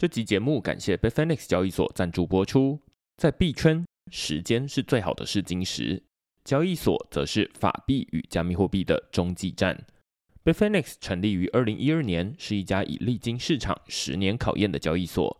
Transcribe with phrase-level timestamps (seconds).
[0.00, 2.80] 这集节目感谢 Bitfinex 交易所赞助播出。
[3.18, 6.02] 在币圈，时间是最好的试金石，
[6.42, 9.84] 交易所则是法币与加密货币的中继站。
[10.42, 15.38] Bitfinex 成立于二零一二年，是一家已历经市场十年考验的交易所。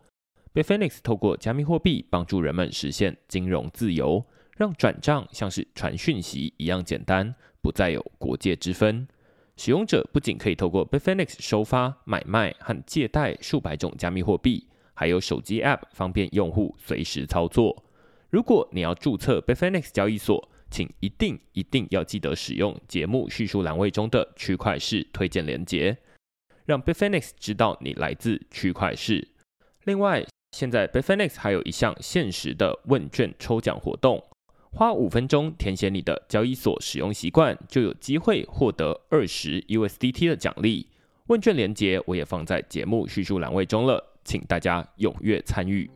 [0.53, 4.23] Bitfinex 透过加密货币帮助人们实现金融自由，
[4.57, 7.33] 让转账像是传讯息一样简单，
[7.63, 9.07] 不再有国界之分。
[9.57, 17.83] 使用者不仅可以透过 Bitfinex 收发、买卖和借贷数百种加密货币，还有手机 App 方便用户随时操作。
[18.29, 25.97] 如果你要注册 Bitfinex 交易所，请一定一定要记得使用节目叙述栏位中的区块式推荐连接，
[26.65, 29.27] 让 Bitfinex 知道你来自区块式。
[29.83, 34.23] 另外，现在 Bitfinex 还有一项限时的问卷抽奖活动，
[34.73, 40.87] 花五分钟填写你的交易所使用习惯，就有机会获得二十 USDT 的奖励。
[41.27, 45.89] 问卷连接我也放在节目叙述栏位中了，请大家踊跃参与。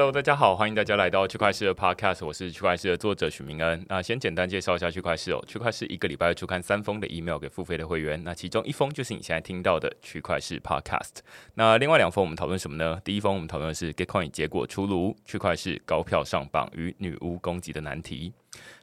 [0.00, 3.84] Hello，大家好，欢迎大家来到区块势的 Podcast，我是区块势的作者许明恩。
[3.86, 11.18] 那先简单介绍一下区块势哦，区块势一个礼拜会出刊三封的 email 给付费的会员，那其中一封就是你现在听到的区块势 Podcast。
[11.52, 12.98] 那另外两封我们讨论什么呢？
[13.04, 18.32] 第一封我们讨论的是 Gitcoin 结果出炉，区块势高票上榜与女巫攻击的难题。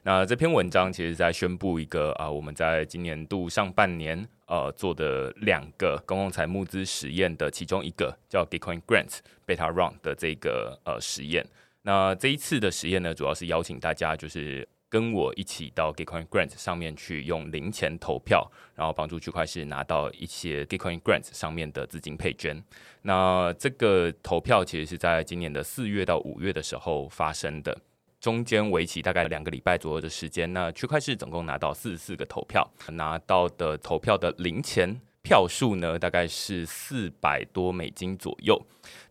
[0.04, 11.46] 那这篇文章其实在宣布一个啊，我们在今年度上半年呃做的两个公共财募资实验的其中一个叫 Gitcoin Grants Beta Round 的这个呃实验。
[11.82, 22.62] 那这一次的实验呢，主要是邀请大家就是跟我一起到 Gitcoin Grants 上面去用零钱投票，然后帮助区块势拿到一些 Gitcoin Grants 上面的资金配捐。
[23.02, 27.78] 那这个投票其实是在今年的四月到五月的时候发生的。
[28.20, 38.60] 中间为期大概两个礼拜左右的时间，那区块市总共拿到四十四个投票，拿到的投票的零钱票数呢，大概是四百多美金左右。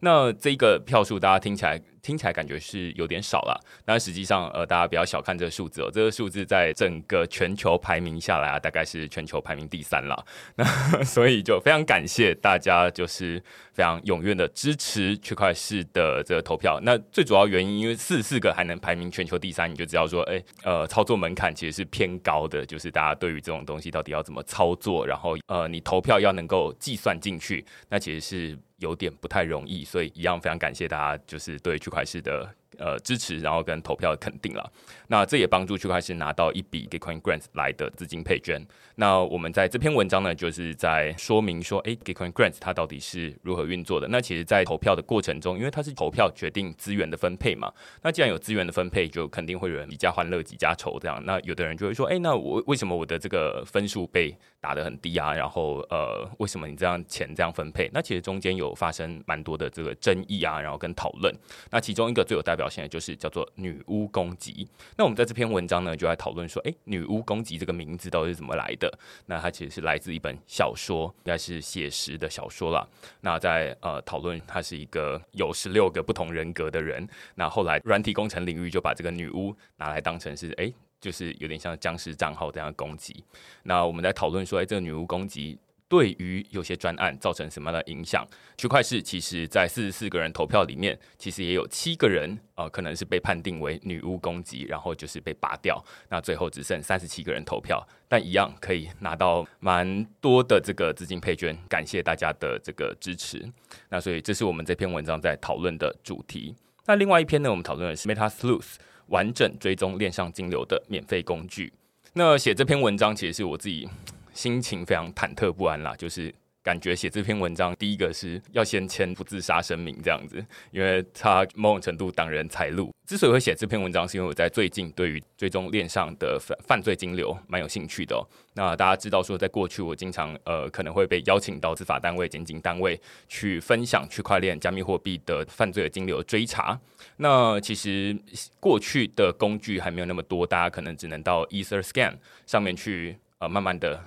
[0.01, 1.81] 那这个票数大家听起来。
[2.03, 5.91] 听起来感觉是有点少了，但实际上，呃，大家不要小看这个数字哦。
[5.91, 10.25] 这个数字在整个全球排名下来啊，大概是全球排名第三了。
[10.55, 10.63] 那
[11.03, 13.43] 所以就非常感谢大家，就是
[13.73, 16.79] 非常踊跃的支持区块势的这个投票。
[16.81, 28.57] 那最主要原因，因为四四个还能排名全球第三，你就知道说，哎，呃，操作门槛其实是偏高的，就是大家对于这种东西到底要怎么操作，然后呃，你投票要能够计算进去，那其实是。
[28.77, 32.53] 有点不太容易，所以一样非常感谢大家，就是对区块势的。
[32.79, 34.71] 呃，支持，然后跟投票的肯定了。
[35.07, 38.63] 那这也帮助区块势拿到一笔 Gitcoin Grants 来的资金配捐。
[38.93, 44.07] 那我们在这篇文章呢，就是在说明说，哎，Gitcoin Grants 它到底是如何运作的。
[44.09, 47.73] 那其实，在投票的过程中，因为它是投票决定资源的分配嘛。
[48.03, 51.19] 那既然有资源的分配，就肯定会有人几家欢乐几家愁这样。
[51.25, 55.33] 那有的人就会说，哎，那我为什么我的这个分数被打得很低啊？
[55.33, 57.89] 然后，呃，为什么你这样钱这样分配？
[57.91, 61.33] 那其实中间有发生蛮多的这个争议啊，然后跟讨论。
[61.71, 62.67] 那其中一个最有代表。
[62.69, 64.67] 性的就是叫做女巫攻击。
[64.97, 68.91] 那我们在这篇文章呢，就来讨论说，诶，女巫攻击这个名字到底是怎么来的？
[69.25, 72.85] 那它其实是来自一本小说，应该是写实的小说啦。
[73.21, 77.07] 那在呃讨论，他是一个有十六个不同人格的人。
[77.35, 83.23] 那后来软体工程领域就把这个女巫拿来当成是，诶，就是有点像僵尸账号这样的攻击。
[83.63, 85.59] 那我们在讨论说，诶，这个女巫攻击。
[85.89, 88.27] 对于有些专案造成什么样的影响？
[88.57, 95.81] 区块市其实，在四十四个人投票里面，其实也有七个人，呃，可能是被判定为女巫攻击，然后就是被拔掉。
[96.09, 101.57] 那最后只剩三十七个人投票，但一样可以拿到蛮多的这个资金配捐。
[101.69, 103.49] 感谢大家的这个支持。
[103.87, 106.53] 那所以这是我们这篇文章在讨论的主题。
[106.85, 108.75] 那另外一篇呢，我们讨论的是 Meta Sleuth
[109.07, 111.71] 完整追踪链上金流的免费工具。
[112.13, 113.87] 那写这篇文章其实是我自己。
[114.33, 116.31] 心情非常忐忑不安啦，就是
[116.67, 122.93] 感觉写这篇文章，第一个是要先签不自杀声明这样子，因为它某种程度挡人财路。
[123.07, 128.21] 之所以会写这篇文章，是因为我在最近对于追踪链上的犯犯罪金流蛮有兴趣的。
[128.53, 132.99] 那大家知道说，在过去我经常呃可能会被邀请到执法单位、检警单位
[133.29, 136.77] 去分享区块链、加密货币的犯罪的金流追查。
[137.15, 138.13] 那其实
[138.59, 144.03] 过去的工具还没有那么多，大家可能只能到 EtherScan 上面去呃慢慢的。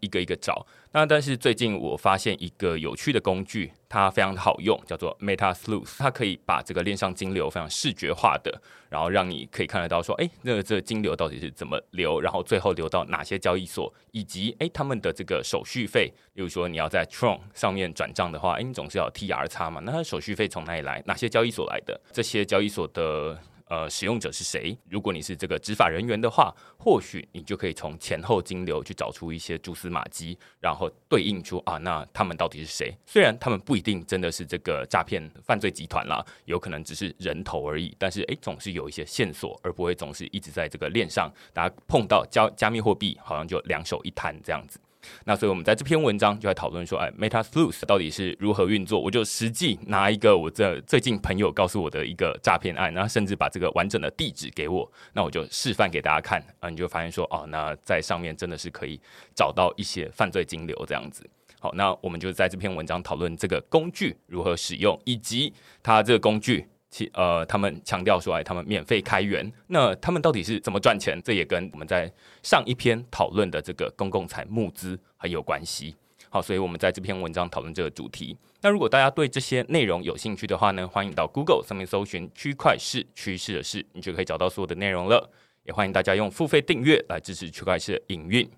[0.00, 21.02] 一个一个找，那但是最近我发现一个有趣的工具，它非常好用，叫做 Meta Sleuth，它可以把这个链上金流非常视觉化的，然后让你可以看得到说，哎，那这个金流到底是怎么流，然后最后流到哪些交易所，以及哎他们的这个手续费，例如说你要在 Tron 上面转账的话，哎你总是要 TR 差嘛，那它手续费从哪里来？
[21.06, 22.00] 哪些交易所来的？
[22.12, 23.38] 这些交易所的。
[23.74, 24.76] 呃使用者是谁。
[24.88, 32.96] 如果你是这个执法人员的话，或许你就可以从前后金流去找出一些蛛丝马迹，然后对应出啊，那他们到底是谁？
[33.04, 44.78] 虽然他们不一定真的是这个诈骗犯罪集团啦，有可能只是人头而已，但是诶，总是有一些线索，而不会总是一直在这个链上，大家碰到加加密货币，好像就两手一摊这样子。
[45.24, 49.00] 那所以，我们在这篇文章就在讨论说，哎，Meta Sleuth 到底是如何运作？
[49.00, 59.00] 我就实际拿一个我这最近朋友告诉我的一个诈骗案，然后甚至把这个完整的地址给我，那我就示范给大家看啊，你就发现说，哦，那在上面真的是可以
[59.34, 61.28] 找到一些犯罪金流这样子。
[61.60, 65.52] 好，那我们就在这篇文章讨论这个工具如何使用，以及
[65.82, 66.66] 它这个工具。
[66.94, 71.20] 其呃，他们强调说，哎，他们免费开源，那他们到底是怎么赚钱？
[71.24, 72.08] 这也跟我们在
[72.40, 75.96] 上一篇讨论的这个公共财募资很有关系。
[76.28, 78.38] 好，所以我们在这篇文章讨论这个主题。
[78.60, 85.28] 那如果大家对这些内容有兴趣的话呢，欢迎到 Google 上面搜寻“区块势趋势的事”，你就可以找到所有的内容了。
[85.64, 88.48] 也欢迎大家用付费订阅来支持区块势的营运。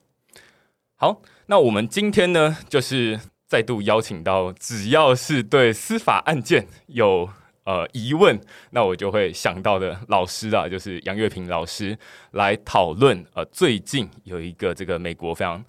[0.96, 7.26] 好，那我们今天呢，就是再度邀请到，只要是对司法案件有
[7.66, 8.40] 呃，疑问，
[8.70, 11.98] 那我就会想到的老师啊，就是杨岳平老师
[12.30, 13.26] 来讨论。
[13.34, 15.62] 呃，最近有一个这个美国非常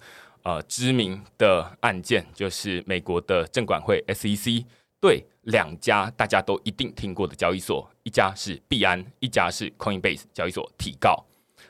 [0.44, 4.64] 呃知名的案件，就是美国的证管会 SEC
[5.00, 11.24] 对两家大家都一定听过的交易所，一家是币安，一家是 Coinbase 交易所提告。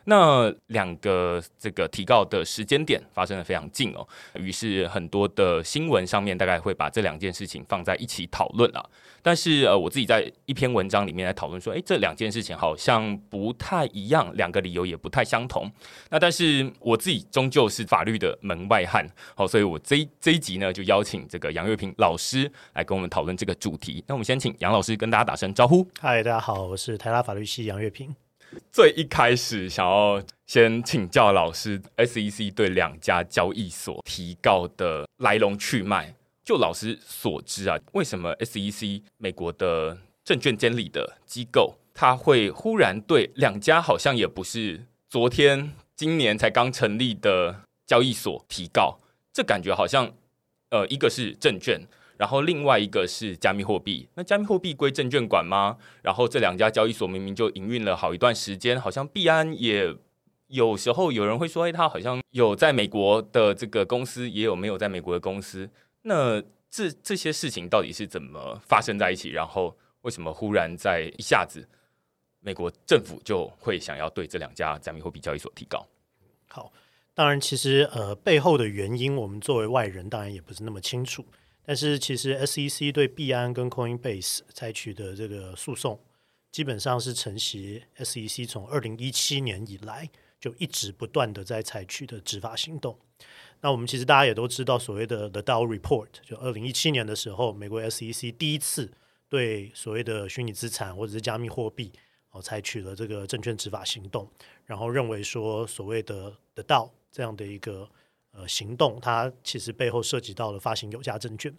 [0.08, 8.82] 那两个这个提告的时间点发生的非常近哦，于是很多的新闻上面大概会把这两件事情放在一起讨论啊。
[9.20, 15.70] 但是呃，我自己在一篇文章里面来讨论说，诶，这两件事情好像不太一样，两个理由也不太相同。
[16.08, 24.02] 那但是我自己终究是法律的门外汉，好，所以我这一这一集呢就邀请这个杨月平老师来跟我们讨论这个主题。
[24.06, 25.86] 那我们先请杨老师跟大家打声招呼。
[26.00, 28.27] 嗨，大家好，我是台大法律系杨月平。
[28.72, 36.14] 最一开始想要先请教老师，SEC 对两家交易所提告的来龙去脉。
[36.44, 48.98] 就老师所知啊，为什么 SEC 美国的证券监理的机构，他会忽然对两家好像也不是昨天、今年才刚成立的交易所提告？
[49.30, 50.10] 这感觉好像，
[50.70, 51.86] 呃，一个是证券。
[52.18, 55.78] 然后另外一个是加密货币，那加密货币归证券管吗？
[56.02, 59.94] 然后这两家交易所明明就营运了好一段时间，好像币安也
[60.48, 65.70] 有时候有人会说，哎，他好像有在美国的这个公司，也有没有在美国的公司。
[66.02, 69.30] 那这这些事情到底是怎么发生在一起？
[69.30, 71.68] 然后为什么忽然在一下子，
[72.40, 75.86] 美国政府就会想要对这两家加密货币交易所提高？
[76.48, 76.72] 好，
[77.14, 81.24] 当然其实呃背后的原因，我们作为外人当然也不是那么清楚。
[81.68, 86.00] 但是，其实 SEC 对币安跟 Coinbase 采取的这个诉讼，
[86.50, 90.08] 基本上是承袭 SEC 从二零一七年以来
[90.40, 92.98] 就一直不断的在采取的执法行动。
[93.60, 98.90] 那我们其实大家也都知道，所谓的 The Dow Report，就二零一七年的时候，美国 SEC 第一次
[99.28, 101.92] 对所谓的虚拟资产或者是加密货币
[102.30, 104.26] 哦采取了这个证券执法行动，
[104.64, 107.90] 然后认为说所谓的 The Dow 这样的一个。
[108.38, 111.52] 呃，行动它其实背后涉及到了发行有价证券。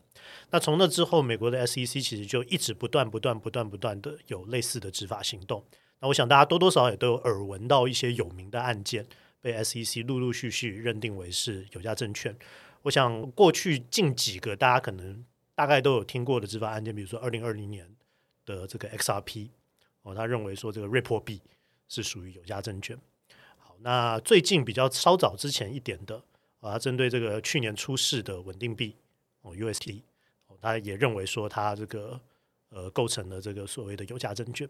[0.52, 5.62] 那从那之后，美国的 SEC 其实就一直不断、不断、不断、不断的有类似的执法行动。
[6.00, 9.06] 那我想大家多多少少也都有耳闻到一些有名的案件，
[9.42, 12.34] 被 SEC 陆陆续续认定为是有价证券。
[12.84, 17.86] 我想过去近几个大家可能大概都有听过的执法案件，比如说二零二零年
[18.46, 19.50] 的这个 XRP
[20.04, 21.42] 哦，他认为说这个 Ripple 币
[21.90, 22.98] 是属于有价证券。
[23.58, 26.24] 好，那最近比较稍早之前一点的。
[26.60, 28.96] 啊，针对这个去年出事的稳定币
[29.42, 30.02] 哦，UST，
[30.48, 32.20] 哦，他也认为说他这个
[32.70, 34.68] 呃构成了这个所谓的有价证券。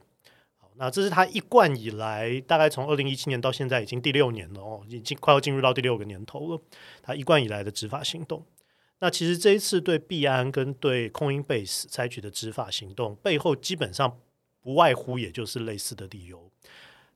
[0.58, 6.62] 好，那这是他一贯以来，大概从二零一七年到现在已经第六年了哦，已经快要进入到第六个年头了。
[7.02, 8.46] 他一贯以来的执法行动，
[9.00, 14.20] 那其实这一次对币安跟对 Coinbase 采取的执法行动背后，基本上
[14.62, 16.52] 不外乎也就是类似的理由。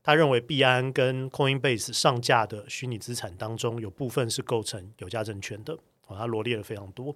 [0.03, 5.73] 他认为币安跟 Coinbase 上架的虚拟资产当中有部分是构成有价证券的，
[6.07, 7.15] 哦，他罗列了非常多。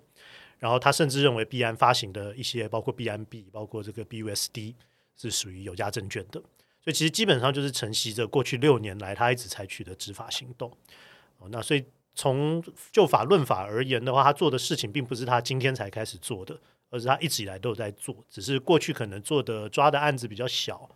[0.58, 4.74] 然后他甚至认为币安发行的一些包括币安币、包括这个 BUSD
[5.18, 6.40] 是属于有价证券的。
[6.82, 10.72] 所以其实基本上就是承袭着过去六年来他一直采取的执法行动。
[11.40, 11.84] 哦，那所以
[12.16, 16.58] 从就法论法而言的话，他做的事情并不是他今天才开始做的，
[16.90, 20.90] 而是他一直以来都有在做，只是过去可能做的抓的案子比较小，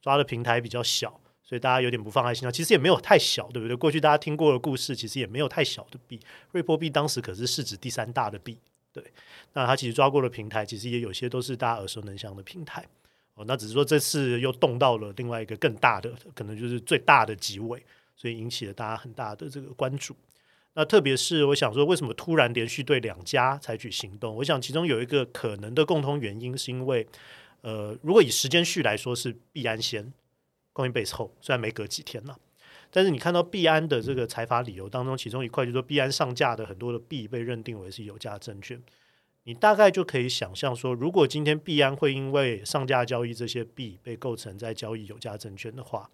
[0.00, 1.20] 抓的平台比较小。
[1.44, 3.76] 所以大家有点不放在心上，其实也没有太小，对不对？
[3.76, 6.18] 过去大家听过的故事，其实也没有太小的币。
[6.52, 8.58] 瑞波币当时可是市值第三大的币，
[8.92, 9.04] 对。
[9.52, 12.84] 那他其实抓过的平台，其实也有些都是大家耳熟能详的平台。
[13.34, 17.84] 哦，那只是说这次又动到了另外一个更大的，可能就是最大的纪委，
[18.16, 20.16] 所以引起了大家很大的这个关注。
[20.74, 24.34] 那特别是我想说，为什么突然连续对两家采取行动？
[24.36, 27.06] 我想其中有一个可能的共通原因，是因为
[27.60, 30.12] 呃，如果以时间序来说是币安先
[30.74, 32.36] ，Coinbase 后，虽然没隔几天了，
[32.90, 38.82] 但是你看到币安的这个采法理由当中，其中一块就是说币安上架的很多的币被认定为是有价证券。
[39.44, 46.10] 你大概就可以想象说，如果今天币安会因为上架交易这些币被构成在交易有价证券的话，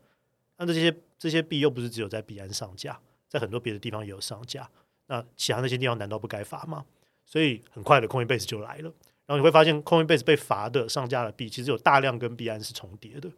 [0.58, 4.68] 那这些这些币又不是只有在币安上架，在很多别的地方也有上架，
[5.06, 6.84] 那其他那些地方难道不该罚吗？
[7.24, 8.92] 所以很快的，Coinbase 就来了，
[9.26, 13.30] 然后你会发现，Coinbase 被罚的上架的币其实有大量跟币安是重叠的，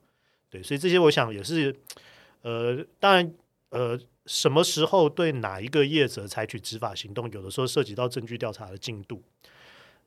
[0.52, 1.74] 对，所以这些我想也是，
[2.42, 3.34] 呃，当然，
[3.70, 9.22] 呃，什么时候对哪一个业者采取执法行动，有的时候涉及到证据调查的进度。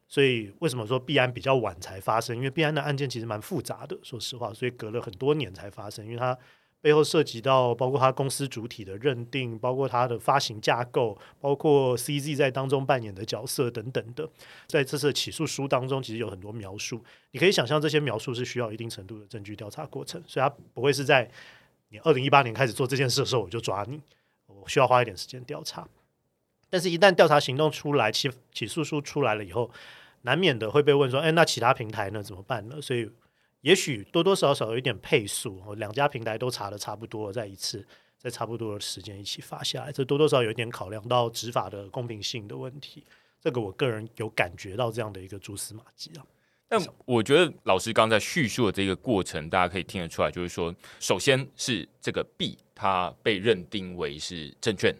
[0.07, 2.35] 所以为什么说币安比较晚才发生？
[2.35, 6.05] 因为币安的案件其实蛮复杂的，说实话，所以隔了很多年才发生。
[6.05, 6.37] 因为它
[6.86, 14.30] 背后涉及到包括他公司主体的认定，包括他的发行架构，包括 CZ 在当中扮演的角色等等的。
[14.68, 17.04] 在这次起诉书当中，其实有很多描述。
[17.32, 21.27] 你可以想象，这些描述是需要一定程度的证据调查过程，所以它不会是在
[21.89, 24.00] 你二零一八年开始做这件事的时候我就抓你，
[24.46, 25.88] 我需要花一点时间调查。
[26.70, 29.72] 但是，一旦调查行动出来，起起诉书出来了以后，
[30.22, 32.22] 难免的会被问说：“哎，那其他平台呢？
[32.22, 33.10] 怎么办呢？”所以，
[33.65, 37.84] 也许多多少少有一点配速，两家平台都查的差不多，再一次
[38.15, 43.03] 在差不多的时间一起发下来，这多多少少有一点考量到执法的公平性的问题。
[43.41, 46.24] 这个我个人有感觉到这样的一个蛛丝马迹啊。
[46.67, 54.95] 但我觉得老师刚才叙述的这个过程，大家可以听得出来，就是说，首先是这个币它被认定为是证券。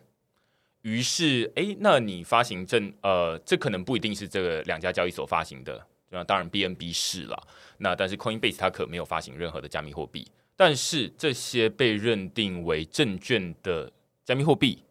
[0.82, 7.48] 于是，哎，那你发行证，呃，这可能不一定是这个两家交易所发行的，那当然 BNB 是了。
[7.78, 10.28] 那但是 Coinbase 它可没有发行任何的加密货币。
[10.56, 13.92] 但是这些被认定为证券的
[14.24, 14.82] 加密货币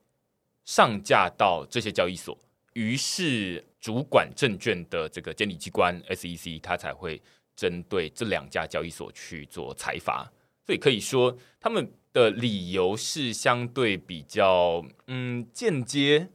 [0.64, 2.38] 上架到这些交易所，
[2.74, 7.20] 于是主管证券的这个监理机关 SEC 它才会
[7.56, 10.30] 针对这两家交易所去做裁罚。
[10.64, 11.90] 所以可以说他们。
[12.14, 16.28] 的理由是相对比较嗯间接，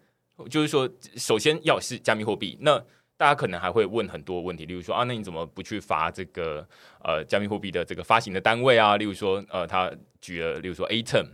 [0.49, 2.83] 就是说，首先要是加密货币，那
[3.19, 6.65] 大家可能还会问很多问题，例如说啊，那你怎么不去罚这个
[7.03, 8.95] 呃加密货币的这个发行的单位啊？
[8.95, 11.25] 例如说呃，他举了例如说 Atom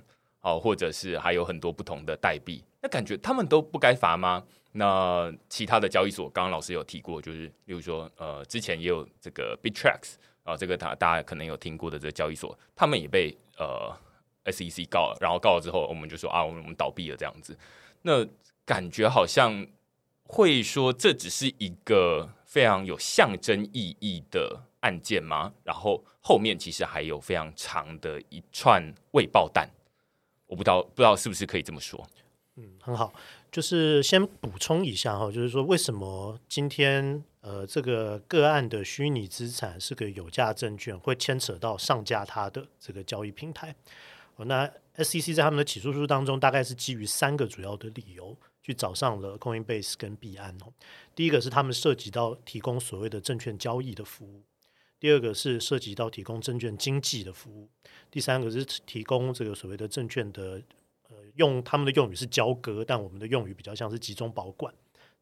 [0.42, 4.44] 哦，或者是还有很多不同的代币，那感觉他们都不该罚吗？
[4.72, 13.96] 那其他的交易所，刚刚老师有提过，就是例如说呃，之前也有这个 Bittrex 啊，这个大大家可能有听过的这个交易所，他们也被呃。
[14.48, 17.58] SEC 告了，然后告了之后，我们就说啊，我们我们倒闭了这样子。
[18.04, 18.24] 那
[18.64, 19.66] 感觉好像
[20.26, 25.54] 会说这只是一个非常有象征意义的案件吗？
[25.64, 29.70] 然后后面其实还有非常长的一串未爆弹，
[30.48, 32.06] 我不知道不知道是不是可以这么说？
[32.56, 33.14] 嗯，很好，
[33.52, 43.76] 就是先补充一下哈，就是说为什么今天呃这个个案的虚拟资产是个有价证券，会牵扯到上架它的这个交易平台？
[44.38, 50.74] 那 SEC 在他们的起诉书当中，大概是基于三个主要的理由去找上了 Coinbase 跟币安哦。
[51.14, 54.42] 第一个是他们涉及到提供所谓的证券交易的服务；
[55.00, 57.68] 第二个是涉及到提供证券经纪的服务；
[58.10, 60.60] 第三个是提供这个所谓的证券的
[61.10, 64.74] 呃，用他们的用语是交割，但我们的用语比较像是集中保管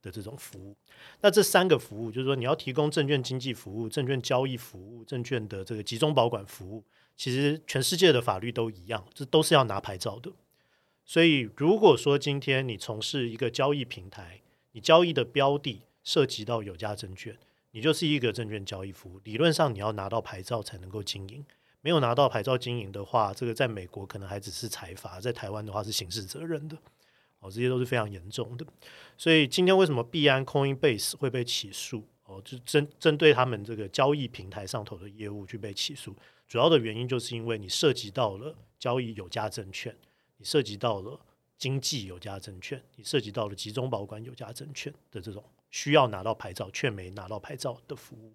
[0.02, 0.74] 的这种服务。
[1.20, 6.82] 那这三个服务，就是说你要提供证券经纪服务、证券交易服务、证券的这个集中保管服务。
[7.18, 10.32] 其实全世界的法律都一样，这都是要拿牌照的。
[11.06, 14.42] 所以，如果说今天你从事一个交易平台，
[14.72, 17.38] 你交易的标的涉及到有价证券，
[17.72, 19.20] 你就是一个证券交易服务。
[19.24, 21.46] 理论上，你要拿到牌照才能够经营。
[21.82, 26.78] 没有拿到牌照经营的话，这个在美国可能还只是财阀，在台湾的话是刑事责任的。
[27.40, 28.66] 哦，这些都是非常严重的。
[29.18, 32.08] 所以，今天为什么币安 Coinbase 会被起诉？
[32.24, 36.16] 哦，就针针对他们这个交易平台上头的业务去被起诉。
[36.48, 39.94] 主要的原因就是因为你涉及到了交易有价证券，
[40.44, 41.20] 涉及到了
[41.58, 48.34] 经纪有价证券，你涉及到了集中保管有价证券的这种需要拿到牌照却没拿到牌照的服务，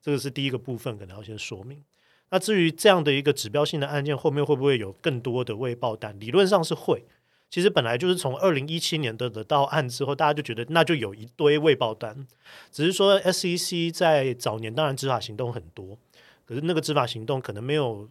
[0.00, 1.82] 这个是第一个部分，可能要先说明。
[2.30, 6.18] 那至于这样的一个指标性的案件，后面会不会有更多的未报单？
[6.20, 7.04] 理论上是会。
[7.50, 12.24] 其实本来就是从二零一七年的得到案之后，大家就觉得那就有一堆未报单，
[12.70, 15.98] 只是说 SEC 在早年当然执法行动很多。
[16.44, 18.08] 可是那个执法行动可能没有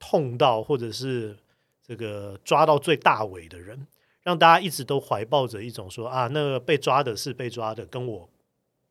[0.00, 1.38] 痛到，或者是
[1.86, 3.86] 这个抓到最大尾的人，
[4.22, 8.28] 让大家一直都怀抱着一种说啊，那个被抓的是被抓的，跟我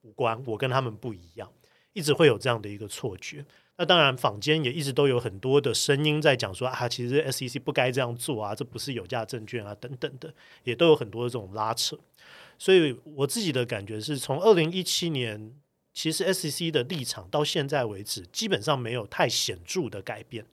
[0.02, 1.52] 无关，我跟他们不一样，
[1.94, 3.46] 一直会有这样的一个错觉。
[3.78, 10.32] 那当然，坊间也一直都有很多的声音在讲说啊，其实 SEC 不该这样做啊，这不是有价证券啊，等等的，
[10.64, 11.98] 也都有很多的这种拉扯。
[12.60, 15.56] 所以我自己的感觉是从二零一七年，
[15.94, 20.46] 其实 SEC 的立场到现在为止，基本上没有太显著的改变。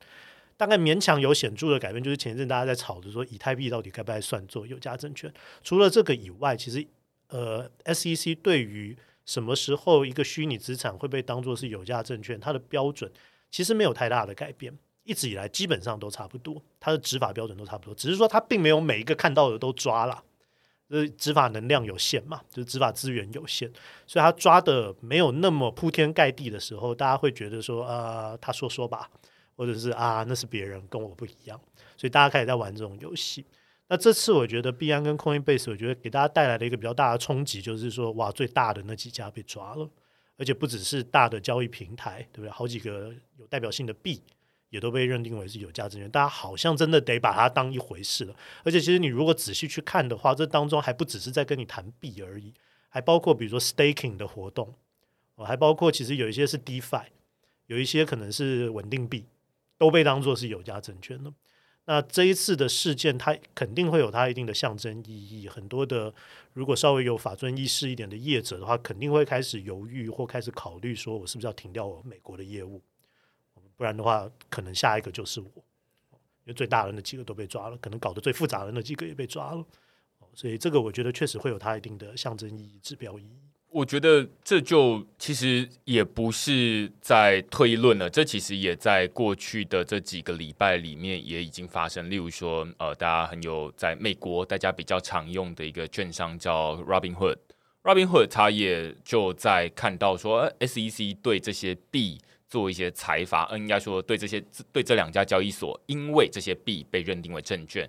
[0.59, 5.33] 大概勉强有显著的改变，就是前一阵大家在吵着说，以太币到底该不该算作有价证券。
[5.63, 6.85] 除了这个以外，其实
[7.29, 13.09] 呃，SEC 对于什么时候一个虚拟资产会被当作是有价证券，它的标准
[13.49, 20.25] 其实没有太大的改变，一直以来基本上都差不多，它的执法标准都差不多，只是说它并没有每一个看到的都抓了。
[20.89, 23.71] 呃，执法能量有限嘛，就是执法资源有限，
[24.07, 29.07] 所以他抓的没有那么铺天盖地的时候，大家会觉得说，呃，他说说吧，
[29.59, 31.59] 或者是啊，那是别人跟我不一样，
[31.97, 33.45] 所以大家开始在玩这种游戏。
[33.89, 39.89] 那这次我觉得币安跟 Coinbase，我觉得给大家带来了一个比较大的冲击，就是说，哇，最大的那几家被抓了，
[40.37, 42.49] 而且不只是大的交易平台，对不对？
[42.49, 44.23] 好几个有代表性的币。
[44.71, 48.35] 也都被认定为是有价证券，大家好像真的得把它当一回事了。
[48.63, 52.53] 而且，其实你如果仔细去看的话，这当中还不只是在跟你谈币而已，
[52.87, 54.75] 还包括比如说 staking 的活动，
[55.33, 57.05] 哦，还包括其实有一些是 DeFi，
[57.65, 59.25] 有一些可能是稳定币，
[59.79, 61.33] 都被当作是有价证券了。
[61.85, 65.49] 那这一次的事件，它肯定会有它一定的象征意义。
[65.49, 66.13] 很多的
[66.53, 72.83] 如果稍微有法尊意识一点的业者的话，肯定会开始犹豫或开始考虑，说我是不是要停掉我美国的业务。
[73.75, 75.47] 不然的话，可能下一个就是我，
[76.11, 79.65] 因为最大的那几个都被抓了，可能搞得最复杂的那几个也被抓了，
[80.35, 83.48] 所以这个我觉得确实会有它一定的象征意义、指标意义。
[83.71, 92.09] 我觉得这就其实也不是在推论了，这其实也在过去的这几个礼拜里面也已经发生。
[92.09, 102.19] 例如说，呃，大家很有在美国大家比较常用的一个券商叫 Robinhood，Robinhood 他也就在看到说，SEC 对这些币。
[102.49, 107.87] 做一些裁罚，嗯，应该说对这些对这两家交易所，因为这些币被认定为证券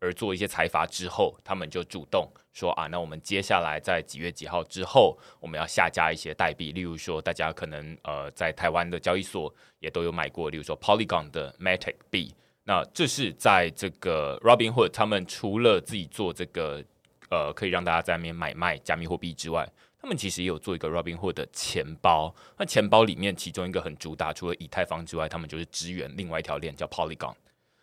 [0.00, 12.34] 而做一些财阀之后，他们就主动说啊，那我们接下来在几月几号之后，我们要下架一些代币，例如说大家可能呃在台湾的交易所也都有买过，例如说 Polygon 的 Matic 币，
[12.64, 16.84] 那这是在这个 Robinhood 他们除了自己做这个
[17.30, 19.68] 呃可以让大家在那边买卖加密货币之外。
[20.00, 27.34] 他们其实也有做一个 Robinhood 的钱包，那钱包里面其中一个很主打，除了以太坊之外，他们就是支援另外一条链叫 Polygon。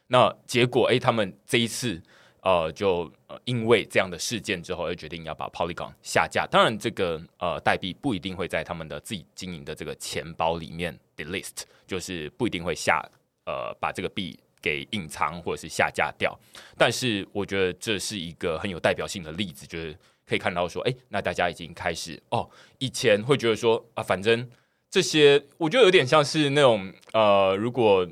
[0.07, 2.01] 那结果，哎，他们这一次，
[2.41, 3.11] 呃，就
[3.43, 6.45] 因为这样的事件之后，而决定要把 Polygon 下架。
[6.45, 13.03] 当然，这个呃代币不一定会在他们的自己经营的这个钱包里面 delist，就是不一定会下
[13.45, 16.37] 呃把这个币给隐藏或者是下架掉。
[16.77, 19.97] 但是，我觉得这是一个很有代表性的例子，就是。
[20.27, 22.49] 可以看到说，哎，那大家已经开始哦。
[22.79, 24.49] 以前会觉得说啊，反正
[24.89, 28.03] 这些，我觉得有点像是那种呃，如果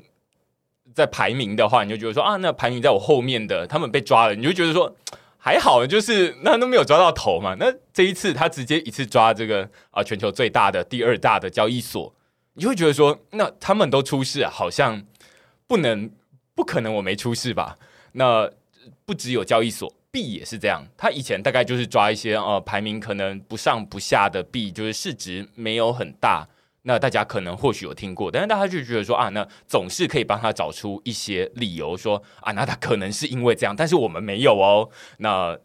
[0.94, 4.96] 在排名的话，你就觉得说啊，那排名在我后面的，他们被抓了，你就觉得说
[5.36, 7.56] 还好，就是那都没有抓到头嘛。
[7.58, 12.14] 那这一次他直接一次抓这个啊、全球最大的第二大的交易所，
[12.54, 15.04] 你就会觉得说，那他们都出事，好像
[15.66, 16.10] 不能
[16.54, 17.76] 不可能我没出事吧？
[18.12, 18.50] 那
[19.04, 19.92] 不只有交易所。
[20.14, 26.46] 币也是这样，他以前大概就是抓一些呃排名可能不上不下的币，就是市值没有很大，
[26.86, 35.58] 那大家可能或许有听过，但是大家就觉得说啊，那总是可以帮他找出一些理由说啊，那他可能是因为这样，但是我们没有哦，那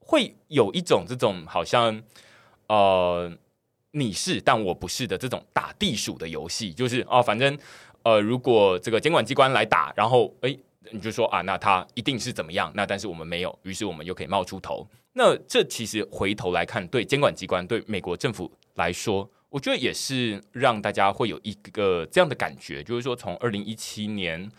[0.00, 2.02] 会有一种这种好像
[2.68, 3.30] 呃
[3.90, 7.58] 你是但我不是的这种打地鼠的游戏，就是哦、啊，反正
[8.02, 10.58] 呃如果这个监管机关来打，然后诶。
[10.90, 12.72] 你就说啊，那他一定是怎么样？
[12.74, 14.88] 那但是我们没有，于是我们又可以冒出头。
[15.12, 24.50] 那这其实回头来看，对监管机关、对美国政府来说，我觉得也是让大家会有一个这样的感觉，就是说从二零一七年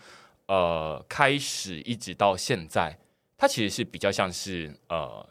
[0.46, 2.98] 呃开始一直到现在，
[3.36, 5.28] 它其实是比较像是呃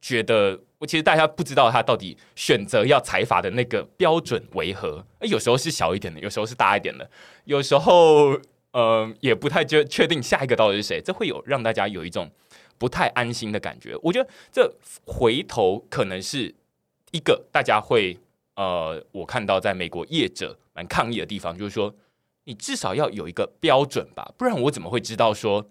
[0.00, 5.04] 觉得，我其实大家不知道他到底选择要裁罚的那个标准为何？
[5.20, 7.10] 有时候是小一点的，有时候是大一点的，
[7.44, 8.40] 有时候。
[8.72, 12.30] 呃，也不太确确定下一个到底是谁，这会有让大家有一种
[12.76, 13.96] 不太安心的感觉。
[14.02, 14.70] 我觉得这
[15.06, 16.54] 回头可能是
[17.16, 18.18] 一个大家会
[18.56, 21.94] 呃，我看到在美国业者蛮抗议的地方，就是说
[22.44, 25.66] 你至少要有一个标准吧，不然我怎么会知道说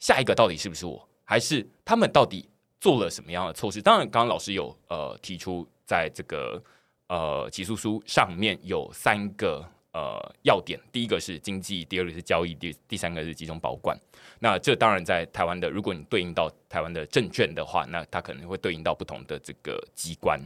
[0.00, 2.48] 下一个到底是不是我，还是他们到底
[2.80, 3.82] 做了什么样的措施？
[3.82, 6.62] 当然，刚刚老师有呃提出在这个
[7.08, 9.64] 呃起诉书上面有三个。
[9.96, 13.98] 呃，要点第一个是经济，第二个是交易，第第三个是集中保管。
[14.40, 20.38] 那这当然在台湾的，如果你对应到台湾的证券的话，那它可能会对应到不同的这个机关。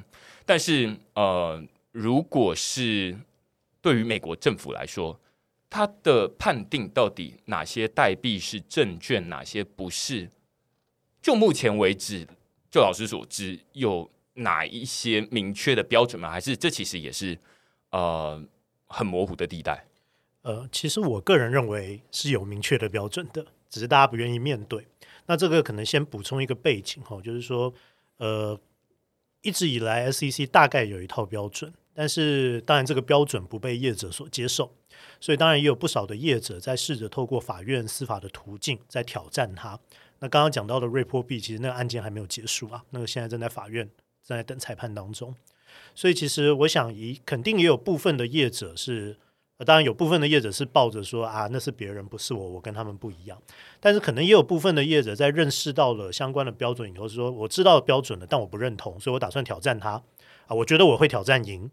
[0.47, 1.61] 但是呃，
[1.91, 3.19] 如果是
[3.83, 5.19] 对于美国政府来说，
[5.69, 10.31] 它的判定到底哪些代币是证券，哪些不是？
[11.21, 12.25] 就目前为止，
[12.71, 16.31] 就老师所知，有哪一些明确的标准吗？
[16.31, 17.37] 还是这其实也是
[17.91, 18.41] 呃
[18.91, 19.87] 很模糊的地带？
[20.43, 24.87] 呃，其实我个人认为是有明确的标准的，只是大家不愿意面对。
[25.27, 27.73] 那这个可能先补充一个背景哈，就是说，
[28.17, 28.59] 呃，
[29.43, 34.75] 一直以来 SEC 大概有一套标准，但是当然这个标准不被业者所接受，
[35.21, 39.79] 所以当然也有不少的业者在试着透过法院司法的途径在挑战它。
[40.19, 43.89] 那刚刚讲到的瑞波币，其实那个案件还没有结束啊，那个现在正在法院
[44.25, 45.35] 正在等裁判当中，
[46.01, 49.19] 所以其实我想，以肯定也有部分的业者是。
[49.67, 53.39] 当然，有部分的业者是抱着说啊，那是别人，不是我，我跟他们不一样。
[53.79, 60.03] 但是，可能也有部分的业者在认识到了相关的标准以后，是说我知道标准了，但我不认同，所以我打算挑战它
[60.47, 60.57] 啊。
[60.57, 61.71] 我觉得我会挑战赢，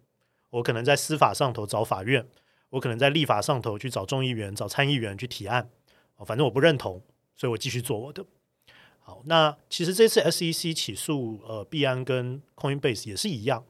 [0.50, 2.28] 我可能在司法上头找法院，
[2.72, 5.70] 我可能在立法上头去找众议员、找参议员去提案。
[6.26, 7.02] 反正我不认同，
[7.38, 8.26] 所以我继续做我的。
[9.00, 13.64] 好，那其实这次 SEC 起诉呃币安跟 Coinbase 也是一样，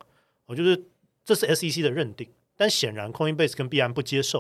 [0.48, 0.86] 我就是
[1.24, 2.28] 这是 SEC 的认定。
[2.56, 4.40] 但显然，Coinbase 跟币安不接受，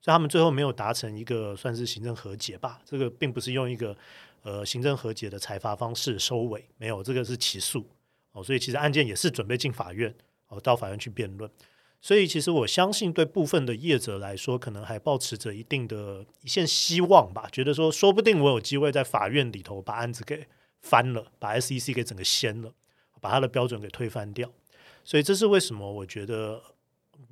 [0.00, 2.80] 所以他们最后没有达成一个算是行政和解吧。
[2.86, 3.94] 这个并不是用一个
[4.42, 7.86] 呃行政和解的裁罚方式收尾，没有，这个是起诉
[8.32, 8.42] 哦。
[8.42, 10.14] 所以其实案件也是准备进法院
[10.48, 11.50] 哦，到法院去辩论。
[12.00, 20.46] 所以其实我相信，对部分的业者来说，可能还抱持着一定的一线希望吧，觉得说说不定我有机会在法院里头把案子给
[20.80, 22.72] 翻了，把 SEC 给整个掀了，
[23.20, 24.50] 把它的标准给推翻掉。
[25.08, 26.62] 所以这是为什么我觉得。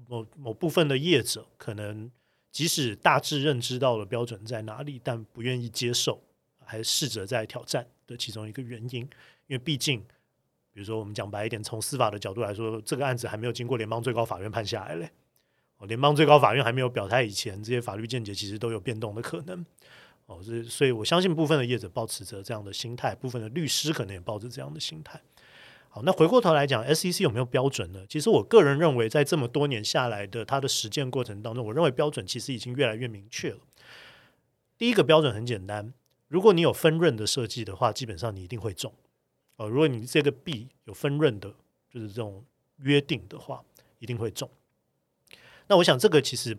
[0.08, 2.08] 某某部分的业者可能
[2.52, 6.22] 即使大致认知到了标准在哪里，但不愿意接受，
[6.64, 9.00] 还试着在挑战的其中一个原因。
[9.00, 9.08] 因
[9.48, 9.98] 为毕竟，
[10.72, 15.10] 比如说我们讲白一点，从司法的角度来说，这个案子还没有经过联邦最高法院判下来嘞。
[15.78, 19.66] 哦，联邦最高法院还没有表态以前，这些法律见解其实都有变动的可能。
[20.26, 25.20] 哦，所以，所以我相信部分的业者抱持着这样的心态，部分的律师可能也抱着这样的心态。
[26.04, 28.04] 那回过头来讲，SEC 有没有标准呢？
[28.08, 33.58] 其实我个人认为，在这么多年下来的它的实践过程当中，我认为标准其实已经越来越明确了。
[34.76, 35.92] 第一个标准很简单，
[36.28, 38.92] 如果你有分润的设计的话，基本上你一定会中。
[39.56, 41.54] 哦，如果你这个币有分润的，
[41.90, 42.44] 就是这种
[42.78, 43.64] 约定的话，
[43.98, 44.50] 一定会中。
[45.66, 46.58] 那我想，这个其实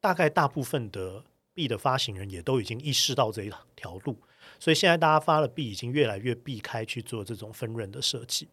[0.00, 4.16] 大概大部分的币的发行人也都已经意识到这一条路。
[4.62, 8.46] 所以现在大家发了币，已经越来越避开去做这种分润的设计。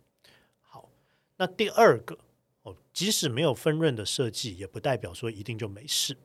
[0.60, 0.90] 好，
[1.38, 2.18] 那第二个
[2.64, 6.18] 哦，即使没有分润的设计，也不代表说一定就没事。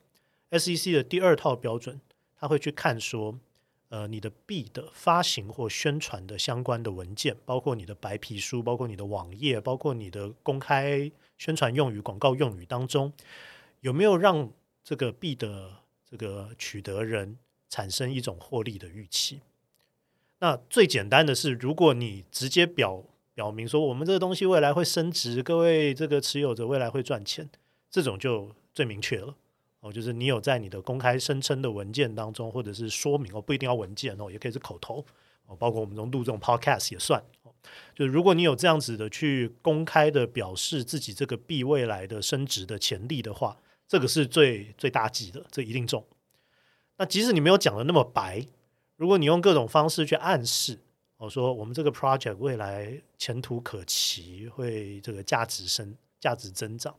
[0.49, 2.01] SEC 的第二套标准，
[2.35, 3.39] 他会去看说，
[3.91, 13.13] 呃，你的币的发行或宣传的相关的文件，包括你的白皮书，包括你的网页，包括你的公开宣传用语、广告用语当中，
[13.81, 14.51] 有没有让
[14.83, 17.37] 这个币的这个取得人
[17.69, 19.43] 产生一种获利的预期？
[20.41, 27.49] 那最简单的是，如果你直接表表明说我们这个东西未来会升值，各位这个持有者未来会赚钱，
[27.91, 29.35] 这种就最明确了
[29.81, 29.93] 哦。
[29.93, 35.05] 就是你有在你的公开声称的文件当中，或者是说明哦，不一定要文件哦，也可以是口头
[35.47, 37.23] 哦，包括我们这种录这种 podcast 也算。
[37.95, 43.57] 就是如果你有这样子的去公开的表示自己这个币未来的升值的潜力的话，
[43.89, 46.05] 这个是最最大忌的，这一定中。
[46.99, 48.47] 那即使你没有讲的那么白。
[48.97, 50.79] 如果你用各种方式去暗示，
[51.17, 56.95] 我说我们这个 project 未来前途可期，会这个价值升、价值增长。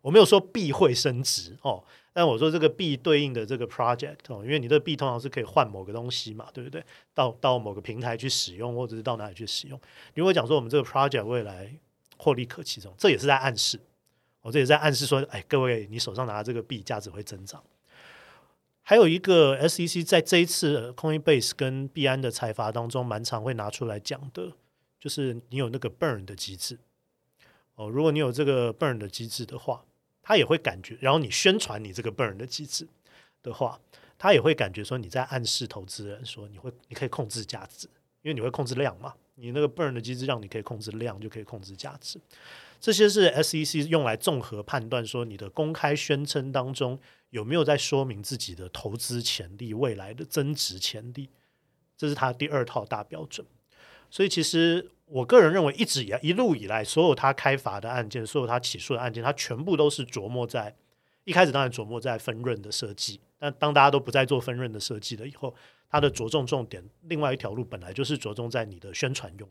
[0.00, 6.82] 我没有说币会升值哦，但我说这个币对应的这个 project 哦，因为你的币通常是可以换某个东西嘛，对不对？
[7.12, 9.78] 到到某个平台去使用，或者是到哪里去使用？
[10.14, 11.70] 如果讲说我们这个 project 未来
[12.16, 13.78] 获利可期中，这也是在暗示，
[14.40, 17.62] 我这也是在暗示说，哎，各位，你手上拿的这个币价值会增长。
[18.82, 24.52] 还有一个 SEC 在这一次 Coinbase 跟币安的财阀当中，蛮常会拿出来讲的，
[24.98, 26.78] 就是你有那个 burn 的机制
[27.76, 27.88] 哦。
[27.88, 29.84] 如果你有这个 burn 的机制的话，
[30.22, 32.88] 他也会感觉，然后你宣传你这个 burn 的机制
[33.42, 33.80] 的话，
[34.18, 37.88] 他也会感觉说你在暗示投资人说你会你可以控制价值，
[38.22, 39.14] 因为你会控制量嘛。
[39.36, 42.20] 你那个 burn 的机制让你可以控制量，就可以控制价值。
[42.78, 46.98] 这些是 SEC 用来综合判断说你的公开宣称当中。
[47.30, 51.30] 有没有在说明自己的投资潜力、未来的增值潜力？
[51.96, 53.46] 这是他第二套大标准。
[54.10, 60.74] 所以，其实我个人认为，一直以来、一路以来，所有他开罚的案件，所有他起诉的案件，他全部都是琢磨在
[61.22, 63.20] 一开始，当然琢磨在分润的设计。
[63.38, 65.54] 但当大家都不再做分润的设计了以后，
[65.90, 69.48] 它的着重重点，另外一条路本来就是着重在你的宣传用。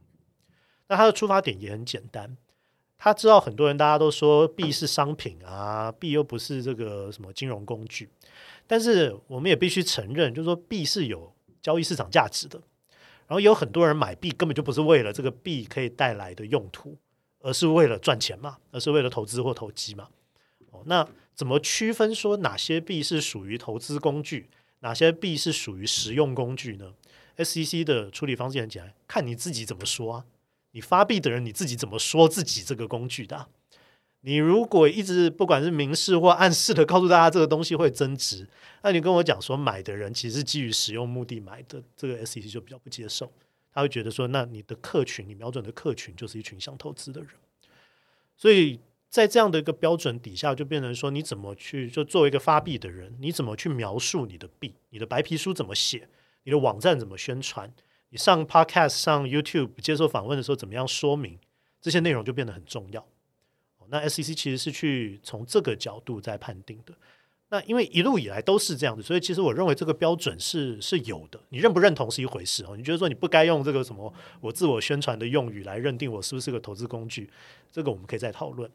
[0.88, 2.38] 那他的出发点也很简单。
[2.97, 8.10] 他知道很多人大家都说币是商品啊，币又不是这个什么金融工具，
[8.67, 12.62] 但是我们也必须承认，就是说币是有交易市场价值的。
[13.28, 16.97] 然后有很多人买币根本就不是为了这个币可以带来的用途，
[17.41, 20.10] 而是为了赚钱嘛，而是为了投资或投机嘛。
[20.71, 24.49] 哦，那怎么区分说哪些币是属于投资工具，
[24.80, 26.94] 哪些币是属于实用工具呢
[27.38, 30.26] ？SEC 的处理方式很简单，看你自己怎么说啊。
[30.72, 33.48] 你发币的人，你自己怎么说自己这个工具的？
[34.22, 38.48] 你如果一直不管是明示或暗示的告诉大家这个东西会增值，
[38.84, 43.32] 那你跟我讲说买的人其实是基于使用目的买的，这个 SEC 就比较不接受，
[43.74, 47.30] 他会觉得说，那你的客群，你瞄准的客群就是一群想投资的人，
[48.36, 56.08] 所以在这样的一个标准底下，就变成说你怎么去就作为一个发币的人，你怎么去描述你的币，你的白皮书怎么写，
[56.43, 57.74] 你的网站怎么宣传。
[58.12, 61.38] 你上 Podcast、上 YouTube 接受访问的时候，怎么样说明
[61.82, 63.06] 这些内容就变得很重要。
[63.91, 66.93] 那 SEC 其实是去从这个角度在判定的。
[67.50, 71.39] 那因为一路以来都是这样子，所以其实我认为这个标准是是有的。
[71.50, 72.78] 你认不认同是一回事哦。
[72.78, 77.28] 你觉得说你不该用这个什么我自我宣传的用语来认定我是不是个投资工具，
[77.72, 78.69] 这个我们可以再讨论。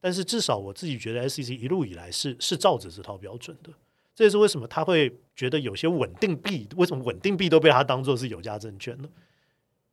[0.00, 3.70] 但是至少我自己觉得 SEC 一路以来是是照着这套标准的。
[4.14, 9.08] 这也是为什么他会觉得有些稳定币，为什么稳定币都被他当做是有价证券呢？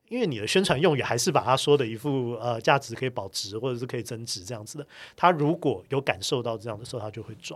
[0.07, 4.87] 因为你的宣传用语还是把他说的一副呃价值可以保值或者是可以增值这样子的。
[5.15, 7.55] 他如果有感受到这样的时候，他就会抓。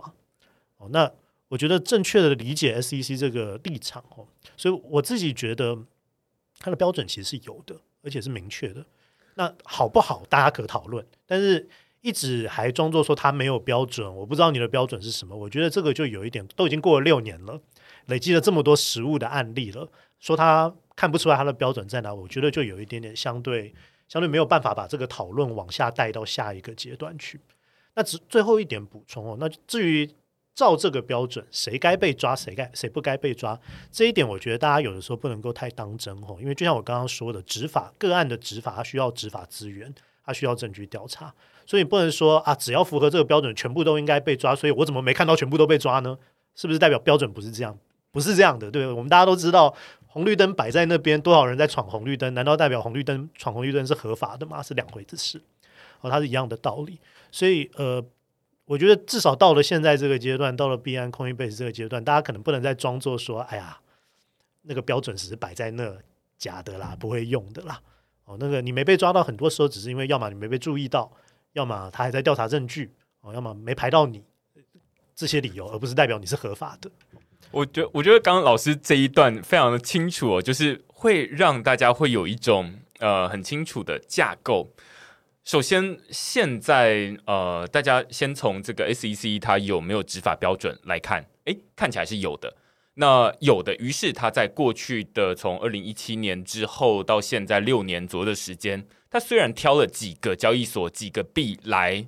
[0.78, 1.10] 哦，那
[1.48, 5.76] 我觉得正确的理解 SEC 这个立场哦，所以我自己觉得
[6.58, 8.86] 它的标准其实是有的，而且是明确的。
[9.34, 11.68] 那好不好，大家可讨论，但是。
[12.02, 15.36] 一直还装作说他没有标准，我不知道你的标准是什么。
[15.36, 17.60] 我觉得这个就有一点，都已经过了六年了，
[18.06, 23.74] 累积了这么多实物的案例了，说他看不出来他的标准在哪，我觉得就有一点点相对
[24.08, 27.40] 相对没有办法把这个讨论往下带到下一个阶段去。
[27.94, 30.08] 那只最后一点补充哦，那至于
[30.54, 33.60] 照这个标准，谁该被抓，谁该谁不该被抓，
[33.92, 41.34] 这一点我觉得大家有的时候不能够太当真哦，因为就像我刚刚说的，执法个案的执法，它需要执法资源，它需要证据调查。
[41.70, 44.56] 所以不能说啊，只要符合这个标准，全部都应该被抓。
[44.56, 46.18] 所以我怎么没看到全部都被抓呢？
[46.56, 47.78] 是不是代表标准不是这样？
[48.10, 48.84] 不是这样的，对？
[48.88, 49.72] 我们大家都知道，
[50.08, 52.34] 红绿灯摆在那边，多少人在闯红绿灯？
[52.34, 54.60] 难道代表红绿灯闯红绿灯是合法的吗？
[54.60, 55.40] 是两回事。
[56.00, 56.98] 哦，它是一样的道理。
[57.30, 58.04] 所以呃，
[58.64, 63.78] 我觉得至少到了现在这个阶段，到了避安空一倍这个阶段，大家可能不能再装作说，哎呀，
[64.62, 65.96] 那个标准只是摆在那，
[66.36, 67.80] 假的啦，不会用的啦。
[68.24, 71.12] 哦，那个你没被抓到，很多时候只是因为要么你没被注意到。
[71.52, 74.22] 要么他还在调查证据哦，要么没排到你
[75.14, 76.90] 这些理由，而不是代表你是合法的。
[77.50, 84.72] 我觉我觉得刚刚老师这一段非常的清楚哦，就是会让大家会有一种呃很清楚的架构。
[85.42, 92.56] 首先，现在呃，大家先从这个 SEC 它有没有执法标准来看，诶，看起来是有的。
[92.94, 98.86] 那有的，于是他在过去的从二零一七年之后到现在六年左右的时间。
[99.10, 102.06] 他虽然挑了几个交易所、几个币来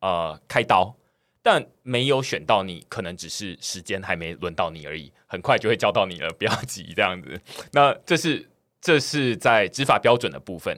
[0.00, 0.96] 呃开刀，
[1.42, 7.40] 但没有选到你，可能只是时间还没轮到你而已，很快就会交到你了，不要急这样子。
[7.72, 8.48] 那这是
[8.82, 10.76] 这是在执法标准的部分，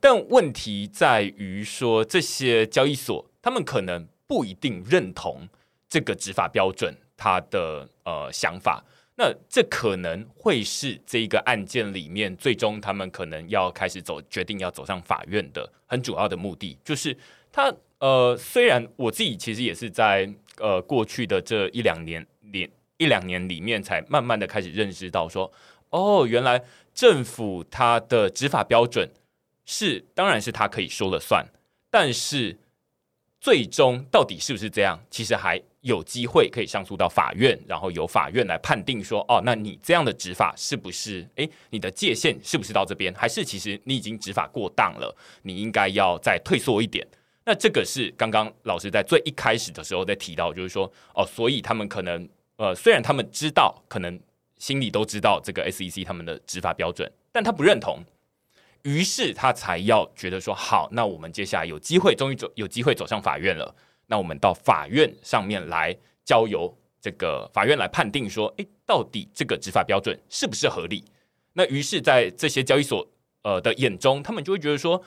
[0.00, 5.48] 但问题在于说，这些交易所他们可能不一定认同
[5.88, 8.82] 这个执法标准，他的呃想法。
[9.22, 17.14] 那这可能会是这个案件里面最终他们可能要开始走决定要走上法院的很主要的目的，就是
[17.52, 25.52] 他呃，虽然我自己其实也是在呃过去的这一两年里一两年里面才慢慢的开始认识到说，
[25.90, 29.06] 哦，原来政府它的执法标准
[29.66, 31.46] 是当然是他可以说了算，
[31.90, 32.58] 但是
[33.38, 35.60] 最终到底是不是这样，其实还。
[35.80, 41.26] 有机会可以上诉到法院，然后由法院来判定说，哦，那你这样的执法是不是？
[41.36, 43.12] 诶，你的界限是不是到这边？
[43.14, 45.16] 还是其实你已经执法过当了？
[45.42, 47.06] 你应该要再退缩一点。
[47.46, 54.20] 那这个是刚刚老师在最一开始的时候在提到，就是说，哦，所以他们可能，呃，虽然他们知道，可能
[54.58, 58.04] 心里都知道这个 SEC 他们的执法标准，但他不认同，
[58.82, 63.74] 于是他才要觉得说，好，那我们接下来有机会，终于走，有机会走上法院了。
[64.10, 71.04] 那我们到法院上面来，交由这个法院来判定说，诶，到底这个执法标准是不是合理？
[71.52, 73.06] 那于是，在这些交易所
[73.42, 75.00] 呃的眼中，他们就会觉得说，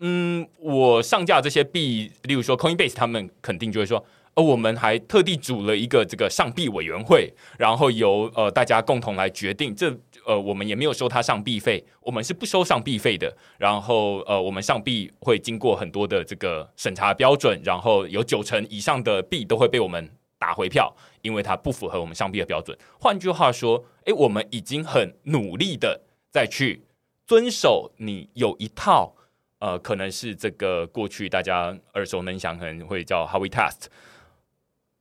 [0.00, 9.96] 嗯，我上架这些币，例如说 Coinbase，他们肯定就会说，呃，我们还特地组了一个这个上币委员会，然后由呃大家共同来决定这
[10.28, 13.34] 呃，我们也没有收他上币费，我们是不收上币费的。
[13.56, 20.06] 然后呃，我们上币会经过很多的这个审查标准，然后有九成以上的币都会被我们
[20.38, 22.76] 打回票，因为它不符合我们上币的标准。
[23.00, 26.84] 换句话说，诶，我们已经很努力的再去
[27.26, 29.14] 遵守你有一套
[29.60, 33.86] 呃，可能是这个过去大家耳熟能详，可能会叫 Howey Test，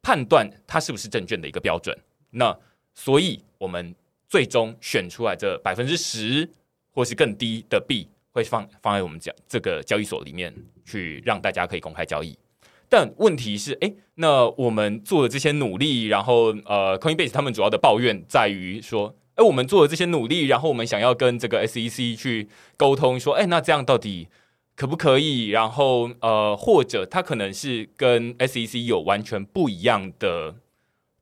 [0.02, 1.94] 判断它是不是证券的一个标准。
[2.30, 2.58] 那
[2.96, 3.94] 所以我们。
[4.28, 6.50] 最终选出来这百分之十
[6.92, 10.54] 或是更低的币，会放放在我们讲这个交易所里面
[10.86, 12.38] 去，让大家可以公开交易。
[12.90, 24.28] 但问题是，哎，那我们做的这些努力，然后呃，Coinbase 他们主要的抱怨在于说，哎，我们做的这些努力，然后我们想要跟这个 SEC 去沟通，说，哎，那这样到底
[24.76, 25.48] 可不可以？
[25.50, 30.56] 然后呃，或者他可能是跟 SEC 有完全不一样的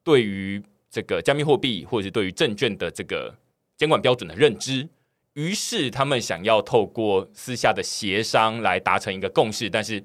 [0.04, 0.64] 对于。
[0.96, 3.36] 这个加密货币或者是对于证券的这个
[3.76, 4.88] 监管标准的认知，
[5.34, 10.02] 于是他们想要透过私下的协商来达成一个共识，但是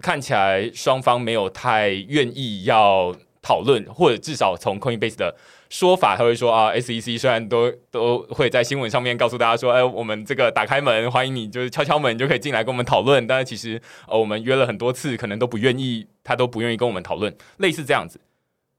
[0.00, 5.36] 看起来双方没有太愿意要讨论，或者至少从 Coinbase 的
[5.70, 18.18] 说法，他会说啊，SEC 虽然都都会在新闻上面告诉大家说，哎，我们这个打开门欢迎你，就是敲敲门就可以进来跟我们讨论，但是其实呃，我们约了很多次，可能都不愿意，他都不愿意跟我们讨论，类似这样子。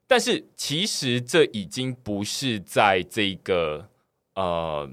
[0.09, 3.89] 但是其实这已经不是在这个
[4.35, 4.89] 呃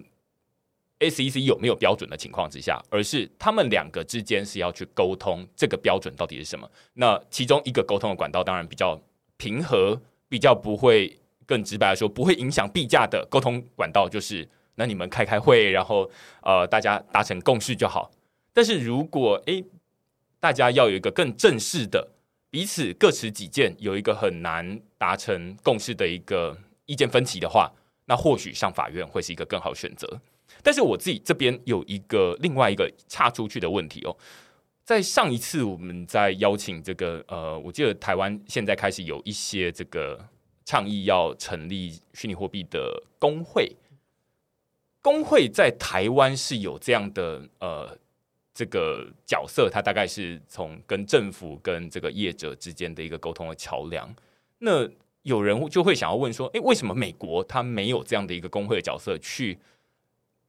[0.99, 6.69] SEC 有没有标准的情况之下，而是他们两个之间是要去沟通这个标准到底是什么。
[6.95, 9.01] 那其中一个沟通的管道当然比较
[9.37, 16.11] 平和，比较不会更直白的说不会影响币价的沟通管道，就是那你们开开会，然后
[16.43, 18.11] 呃大家达成共识就好。
[18.53, 19.65] 但是如果诶
[20.41, 22.14] 大家要有一个更正式的。
[22.55, 27.69] 彼此各持己见，有一个很难达成共识的一个意见分歧的话，
[28.05, 30.21] 那或许上法院会是一个更好选择。
[30.63, 34.17] 但是我自己这边有一个另外一个岔出去的问题哦，
[34.85, 40.25] 在上一次我们在邀请这个呃，我记得台湾现在开始有一些这个
[40.65, 43.75] 倡议要成立虚拟货币的工会，
[45.03, 47.99] 工会在台湾是有这样的呃。
[48.55, 54.15] 这个角色，它大概是从跟政府跟这个业者之间的一个沟通的桥梁。
[54.61, 54.89] 那
[55.23, 59.59] 有人就会想要问说，诶，为什么美国它没有这样的一个工会的角色去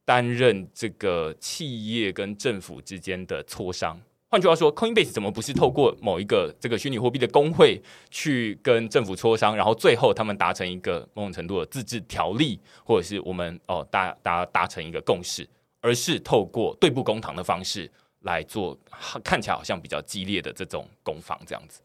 [0.04, 4.00] 担任这个企业跟政府之间的磋商？
[4.28, 15.48] 换句话说，Coinbase 怎么不是透过某一个这个虚拟货币的工会去跟政府磋商，然后最后他们达成一个某种程度的自治条例，或者是我们哦，大大家达成一个共识？
[15.86, 17.88] 而是透过对簿公堂的方式
[18.22, 18.76] 来做，
[19.22, 21.80] 看起来好像比较激烈的这种攻防，这样子。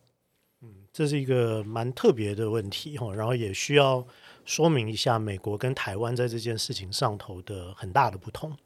[0.61, 4.03] 嗯，这是一个蛮特别的问题哈，然后也需要
[4.43, 8.57] 说明一下美国跟台湾在这件事情上头的很大的不同。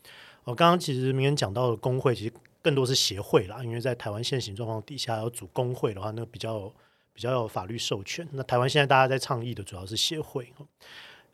[0.45, 6.73] 我刚刚其实明天讲到的工会，其实更多是协会啦，因为在台湾现行状况底下要组工会的话，那比较
[7.11, 8.25] 比较有法律授权。
[8.31, 10.53] 那台湾现在大家在倡议的主要是协会，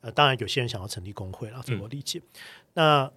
[0.02, 2.20] 呃，当然有些人想要成立工会啦，这我理解。
[2.20, 2.26] 嗯、
[2.74, 3.12] 那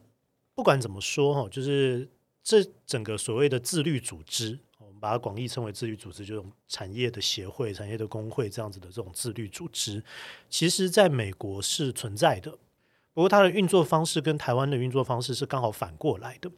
[0.55, 2.09] 不管怎么说哈，就是
[2.43, 10.03] 这整个所谓的自律组织，我们把它广义称为自律组织，这种产业的协会、产业的工会这样子的这种自律组织，
[10.49, 12.59] 其实在美国是存在的。
[13.13, 16.51] 不过它的运作方式跟台湾的运作方式是刚好反过来的。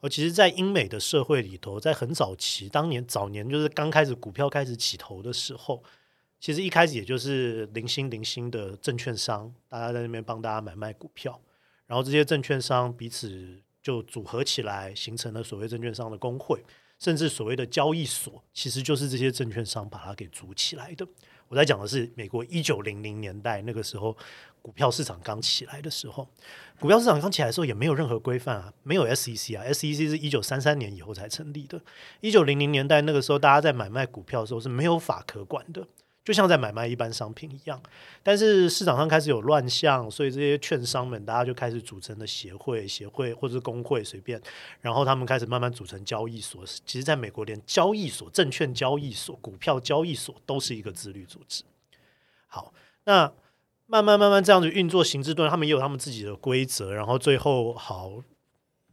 [0.00, 5.82] 而其实，在英美的社会里头，在很早期，当年早年就是刚开始股票开始起头的时候，
[6.38, 11.40] 其实一开始也就是零星零星的证券商，大家在那边帮大家买卖股票。
[11.94, 16.60] 然后这些证券商彼此就组合起来，形成了所谓证券商的工会，
[16.98, 21.06] 甚至所谓的交易所，其实就是这些证券商把它给组起来的。
[21.46, 24.16] 我在讲的是美国一九零零年代那个时候，
[24.60, 26.28] 股票市场刚起来的时候，
[26.80, 31.80] 股票市场刚起来的时候也没有任何规范啊，没有 SEC 啊，SEC 是一九三三年以后才成立的。
[32.20, 35.86] 一九零零年代那个时候，大家在买卖股票的时候是没有法可管的。
[36.24, 37.78] 就像在买卖一般商品一样，
[38.22, 44.40] 但是市场上开始有乱象，所以这些券商们大家就开始组成了协会、协会或者是工会随便，
[44.80, 46.64] 然后他们开始慢慢组成交易所。
[46.86, 51.62] 其实，在美国，连交易所、证券交易所、股票交易所都是一个自律组织。
[52.46, 52.72] 好，
[53.04, 53.30] 那
[53.86, 58.22] 慢慢慢慢这样子运作行之顿，他们也有他们自己的规则，然后最后好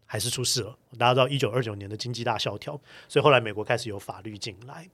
[0.06, 0.78] 还是出事了。
[1.00, 2.78] 大家知道一九二九年的经济大萧条，
[3.08, 4.90] 所以后来美国开始有法律进来。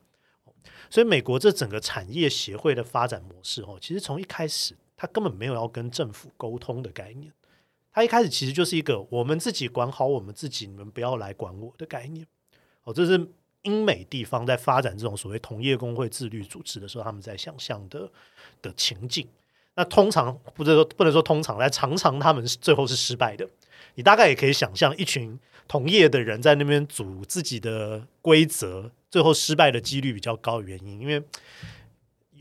[0.89, 7.31] 所以，美国这整个产业协会的发展模式，哦，其实从一开始，它根本没有要跟政府沟通的概念。
[7.91, 12.25] 它一开始其实就是一个我们自己管好我们自己，你们不要来管我的概念。
[12.83, 13.27] 哦，这是
[13.63, 18.09] 英美地方在发展这种所谓同业公会自律组织的时候，他们在想象的
[18.61, 19.27] 的情境。
[19.75, 23.47] 那通常不是说不能说通常，来常常他们最后是失败的。
[23.95, 31.23] 你大概也可以想象，一群同业的人在那边组自己的规则，最后失败的几率比较高的原因，因为。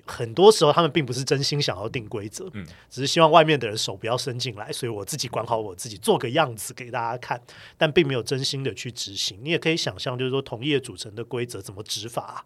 [0.09, 7.43] 很多时候，他们并不是真心想要定规则，嗯，只是希望外面的人手不要伸进来，所以我自己管好我自己，做个样子给大家看，
[7.77, 9.37] 但并没有真心的去执行。
[9.43, 12.45] 你也可以想象，就是说同业组成的规则怎么执法啊？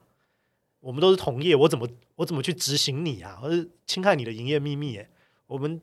[0.80, 3.36] 我们都是同业，我怎么我怎么去执行你啊？
[3.42, 4.96] 或者侵害你的营业秘密？
[4.96, 5.10] 诶，
[5.46, 5.78] 我们。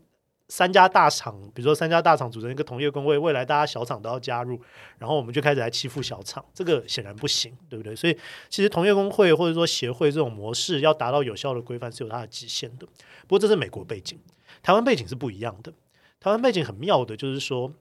[0.50, 4.58] 三家大厂，比如说三家大厂组成一个同业公会，未来大家小厂都要加入，
[4.98, 7.94] 然后我们就开始来欺负小厂，这个显然不行，对不对？
[7.94, 8.18] 所以
[8.48, 12.88] 其实同业公会或者说协会这种模式要达到有效的规范是有它的极限的。
[13.22, 14.18] 不过这是美国背景，
[14.64, 15.74] 台湾背景是不一样的。
[16.22, 17.74] 台湾背景很妙的，就是说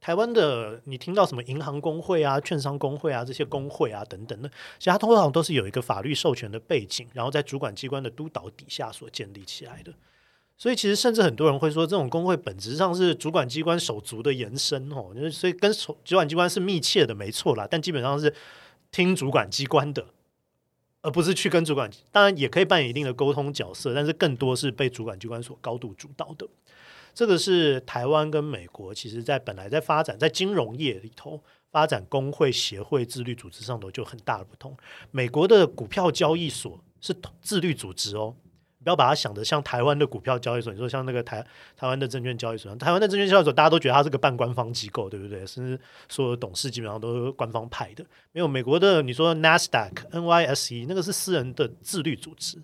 [0.00, 4.48] 台湾的你听到什么银行工会啊、券商工会啊这些工会啊等等的，
[4.78, 9.94] 其实它通常都是有一个法律授权的背景，然后在主管机关的督导底下所建立起来的。
[10.60, 17.66] 所以其实甚至很多人会说，这种工会本质上是主管机关手足的延伸哦，就是所以跟主管机关是密切的，没错啦。
[17.68, 18.30] 但基本上是
[18.92, 20.04] 听主管机关的，
[21.00, 21.90] 而不是去跟主管。
[22.12, 26.46] 当然也可以扮演一定的沟通角色，但是更多是被主管机关所高度主导的。
[27.14, 34.76] 这个是台湾跟美国其实在本来在发展在金融业里头发展工会协会自律组织上头就很大的不同。
[35.10, 38.36] 美国的股票交易所是自律组织哦。
[38.82, 41.44] 不要把它想得像台湾的股票交易所，你说像那个台
[41.76, 45.46] 台湾的证券交易所，台湾的证券交易所大家都觉得它是个半官方机构，对不对？
[45.46, 45.78] 甚至
[46.08, 48.02] 所有董事基本上都是官方派的。
[48.32, 52.56] 没有美国的，你说 NASDAQ、NYSE 那个是私人的自律组织，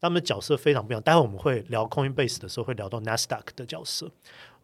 [0.00, 1.00] 他们的角色非常不一样。
[1.00, 4.10] 待会我们会聊 Coinbase 的时候会聊到 NASDAQ 的角色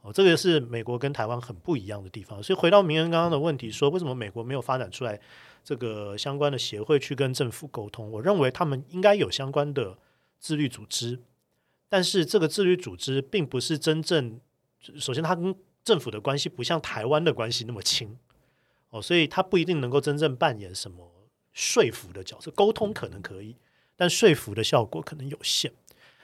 [0.03, 2.43] 哦，这个是美国跟台湾很不一样的地方。
[2.43, 5.21] 所以回到明恩刚刚的问题，说为什么美国没有发展出来
[5.63, 8.11] 这个相关的协会去跟政府沟通？
[8.11, 9.97] 我认为他们应该有相关的。
[10.41, 11.21] 自律组织，
[11.89, 14.41] 但是这个自律组织并不是真正，
[14.99, 18.17] 首先它跟政府的关系不像台湾的关系那么亲
[18.89, 22.51] 哦，所以它不一定能够真正扮演什么说服的角色。
[22.51, 23.55] 沟通可能可以，
[23.97, 25.73] 但说服的效果可能有限。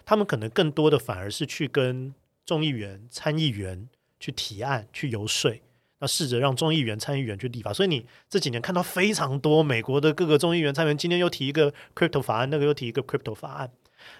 [0.04, 2.14] 他们可能更多的反而是去跟
[2.44, 3.88] 众议员、参议员
[4.20, 5.60] 去提案、去游说，
[5.98, 7.72] 那试着让众议员、参议员去立法。
[7.72, 13.72] 所以你这几年看到非常多美国的各个众议员、参议员，今天又提一个 crypto 法案，那个又提一个 crypto 法案。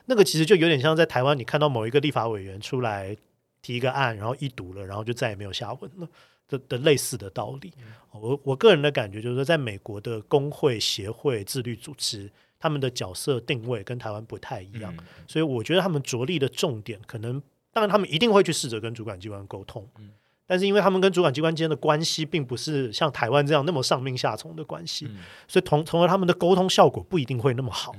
[0.06, 3.16] 那个其实就有点像在台湾，你看到某一个立法委员出来
[3.62, 6.08] 提一个案，然后一读了，然后就再也没有下文了
[6.48, 7.72] 的的类似的道理。
[8.12, 14.94] 我我个人的感觉就是说，在美国的工会、协会、自律组织，他们的角色定位跟台湾不太一样，
[15.26, 19.86] 所以我觉得他们着力的重点，可能当然他们一定会去试着跟主管机关沟通，
[20.46, 25.10] 但是因为他们跟主管机关之间的关系并不是像台湾这样那么上命下从的关系，
[25.48, 27.94] 所以同从而他们的沟通效果不一定会那么好。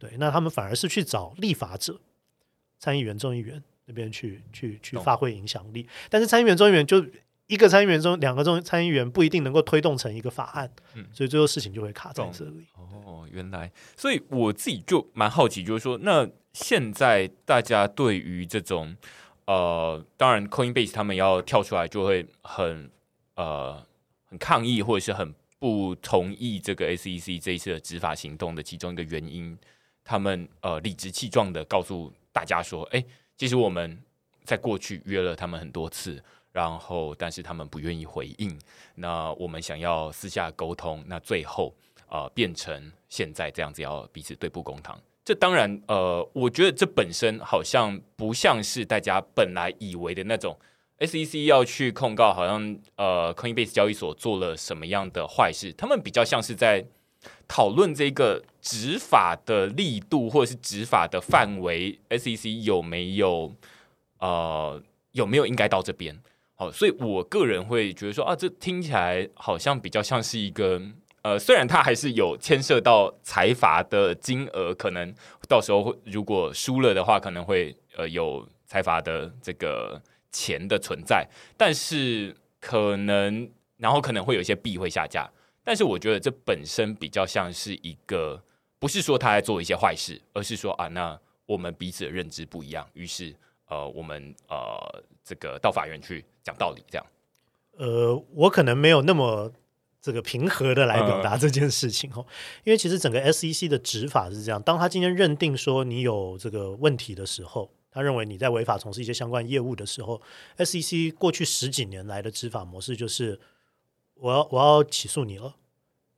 [0.00, 2.00] 对，那他们反而是去找立法者、
[2.78, 5.86] 参议员、众议员那边去去去发挥影响力。
[6.08, 7.04] 但是参议员、众议员就
[7.46, 12.66] 一个参议员中两个众参议员不一定能够推动成一个法案，嗯，所以最后事情就会卡在这里。
[12.74, 18.96] 哦，原来，所以我自己就蛮好奇，就是说，那现在大家对于这种
[19.46, 22.90] 呃，当然，Coinbase 他们要跳出来，就会很
[23.34, 23.84] 呃
[24.24, 29.58] 很抗议，或者是很不同意这个 SEC 这一次的执法行动的其中一个原因。
[30.04, 33.04] 他们呃理直气壮的告诉大家说：“哎，
[33.36, 33.96] 其实我们
[34.44, 36.22] 在过去约了他们很多次，
[36.52, 38.58] 然后但是他们不愿意回应。
[38.94, 41.74] 那我们想要私下沟通，那最后
[42.08, 45.00] 呃变成现在这样子，要彼此对簿公堂。
[45.24, 50.58] 这当然呃，我觉得这本身好像不像是大家本来以为的那种
[50.98, 55.72] SEC 要去控告，好像呃 Coinbase 交易所做了什么样的坏事。
[55.74, 56.84] 他们比较像是在。”
[57.48, 63.54] 讨论这个执法的力度，或者是执法的范围，SEC 有没有
[64.18, 64.80] 呃
[65.12, 66.18] 有没有应该到这边？
[66.54, 70.80] 好，所以我个人会觉得说啊，这听起来好像比较像是一个
[71.22, 75.14] 呃，虽然它还是有牵涉到财阀的金额，可能
[75.48, 80.00] 到时候如果输了的话，可能会呃有财阀的这个
[80.30, 85.30] 钱的存在，但是可能然后可能会有一些币会下架。
[85.62, 88.42] 但是我觉得这本身比较像是一个，
[88.78, 93.34] 不是说他在做一些坏事，而是说啊，那我们彼此的认知不一样，于是
[93.68, 97.06] 呃，我们呃，这个到法院去讲道理，这样。
[97.76, 99.52] 呃，我可能没有那么
[100.00, 102.26] 这个平和的来表达这件事情哦，
[102.64, 110.20] 因为其实整个 SEC 的执法是这样，当他今天认定说你有这个问题的时候，他认为你在违法从事一些相关业务的时候
[110.56, 113.38] ，SEC 过去十几年来的执法模式就是。
[114.20, 115.56] 我要我要起诉你了，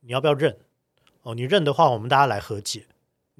[0.01, 0.57] 你要不要认？
[1.21, 2.85] 哦，你认的话，我们大家来和解，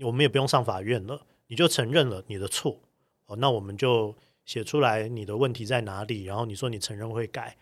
[0.02, 2.80] 我们也不用上法院了，你就承认了你的错，
[3.26, 7.58] 哦，那我们就写出来你的问题在哪里，然后你说你承认会改，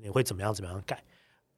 [0.00, 1.04] 你会怎么样怎么样改。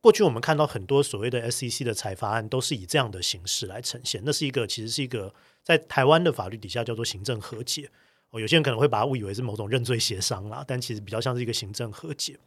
[0.00, 5.32] 过去我们看到很多所谓的 SEC 的裁罚案都是以这样的形式来呈现，那是一个其实是一个
[5.62, 7.90] 在台湾的法律底下叫做行政和解
[8.30, 12.38] 哦，有些人可能会把它误以为是某种认罪协商啦，但其实比较像是一个行政和解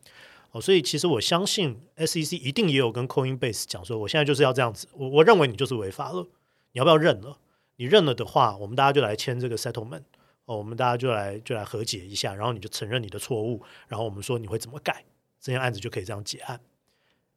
[0.52, 6.28] 哦，所以其实我相信 SEC 一定也有跟 Coinbase 讲说，我现在就是要这样子，我我认为你就是违法了，
[6.74, 7.38] 你要不要认了？
[7.78, 10.04] 你认了的话，我们大家就来签这个 settlement
[10.46, 15.06] 哦，我们大家就来就来和解一下，然后你就承认你的错误，然后我们说你会怎么改，
[15.40, 16.60] 这件案子就可以这样结案。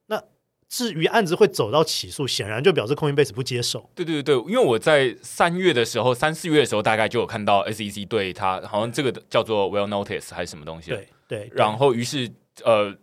[0.06, 0.22] 那
[0.68, 3.88] 至于案子会走到起诉，显然就表示 Coinbase 不接受。
[3.94, 10.90] 对对对，因为我在三月的时候，三四月的时候，大概就有看到 SEC 对他好像这个叫做 Well Notice 还是什么东西。
[10.90, 11.50] 对对。
[11.54, 12.28] 然后于是
[12.62, 12.94] 呃，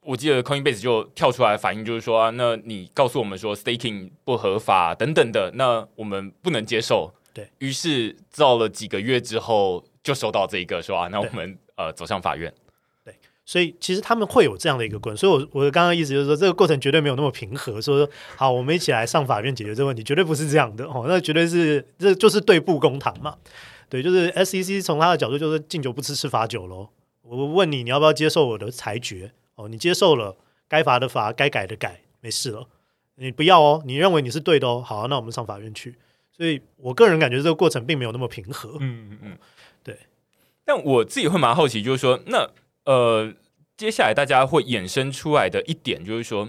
[0.00, 7.12] 我记得 Coinbase 就跳出来反应，就是说啊，那你告诉我们说 Staking 不合法等等的，那我们不能接受。
[7.34, 7.50] 对。
[7.58, 12.54] 于是造了几个月之后，就收到这一个说啊，那我们呃走向法院。
[13.04, 13.14] 对
[13.44, 17.80] 所以其实他们会有这样的一个过程，所以我我刚刚意思就是说，这个过程绝对没有那么平和。
[17.80, 21.04] 说好，我们一起来上法院解决这个问题，绝对不是这样的哦。
[21.06, 23.36] 那绝对是这就是对簿公堂嘛。
[23.88, 26.88] 对，就是 SEC 从他的角度就是敬酒不吃吃罚酒喽。
[27.28, 29.32] 我问你，你要不要接受我的裁决？
[29.56, 30.36] 哦，你接受了，
[30.68, 32.66] 该罚的罚，该改的改，没事了。
[33.16, 34.82] 你不要哦，你认为你是对的哦。
[34.84, 35.96] 好，那我们上法院去。
[36.30, 38.76] 所以我个人感觉这个过程并没有那么平和。
[38.80, 39.38] 嗯嗯嗯，
[39.82, 39.98] 对。
[40.64, 42.50] 但我自己会蛮好奇，就是说那。
[42.84, 43.32] 呃，
[43.76, 46.48] 接下来大家会衍生出来的一点就是说，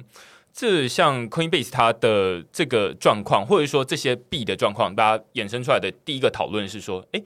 [0.53, 7.23] 这像 Coinbase 它的这个状况，或者说这些币的状况，大家衍生出来的第一个讨论是说，诶，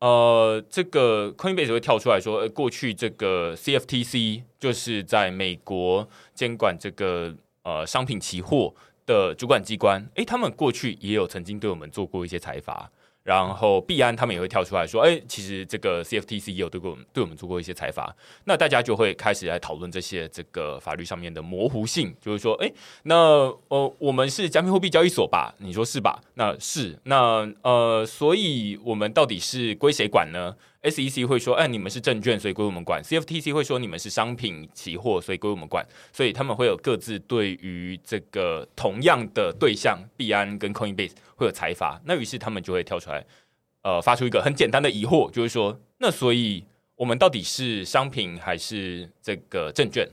[0.00, 8.74] 呃，这个 Coinbase 会跳出来说，呃，过去这个 CFTC 就是在美国监管这个呃商品期货
[9.06, 12.90] 的主管机关，诶，他们过去也有曾经对我们做过一些裁罚。
[13.26, 18.14] 然后币安他们也会跳出来说：“哎，其实这个 CFTC 也有对我们对我们做过一些裁罚。”
[18.46, 22.72] 那大家就会开始来讨论这些这个法律上面的模糊性，就是说：“哎，
[23.02, 23.16] 那
[23.68, 25.52] 呃，我们是加密货币交易所吧？
[25.58, 26.20] 你说是吧？
[26.34, 33.02] 那是那呃，所以我们到底是归谁管呢？” SEC 会说：“哎，你们是证券，所以归我们管。
[33.02, 42.00] ”CFTC 会说：“你们是商品期货，所以归我们管。”所以他们会有各自对于这个同样的对象，币安跟 Coinbase 会有裁罚。
[42.04, 43.24] 那于是他们就会跳出来，
[43.82, 46.64] 呃，发出一个很简单的疑惑，就是说：“那所以
[46.94, 50.08] 我们到底是商品还是这个证券？”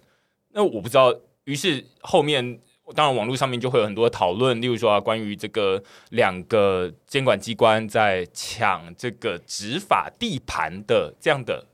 [0.53, 1.13] 那我不知道。
[1.45, 2.59] 于是后面。
[2.93, 11.65] 当然，网络上面就会有很多讨论，例如说啊，关于这个两个监管机关在抢这个执法地盘的这样的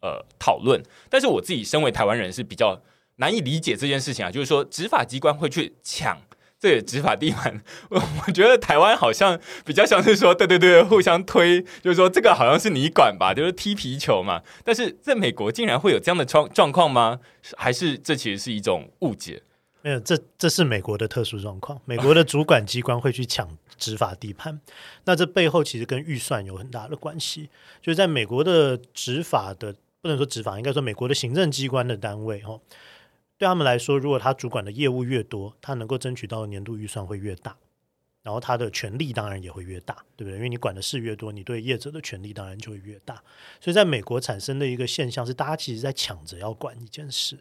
[0.00, 0.82] 呃讨论。
[1.10, 2.80] 但是我自己身为台湾人是比较
[3.16, 6.18] 难以理解这件事情啊，就是说执法机关会去抢
[6.60, 14.42] 这个执法地盘，我 我觉得台湾好像比较像是说，对对对，互相推，就是说这个好像是你管吧，就是踢皮球嘛。
[14.64, 17.20] 但是在美国竟然会有这样的状状况吗？
[17.56, 19.42] 还是这其实是一种误解？
[19.82, 21.80] 没有，这这是美国的特殊状况。
[21.84, 24.60] 美国的主管机关会去抢执法地盘，
[25.06, 27.48] 那这背后其实跟预算有很大的关系。
[27.80, 32.60] 就是在美国的执法的，不能说执法，应该说美国的行政机关的单位哦，
[33.38, 37.56] 对他们来说，如果他主管的业务越多，他能够争取到的年度预算会越大，
[38.24, 40.36] 然后他的权力当然也会越大，对不对？
[40.36, 43.22] 因为你管的事越多，你对业者的权力当然就会越大。
[43.60, 47.38] 所以在美国产生的一个现象是，大家其实在抢着要管一件事。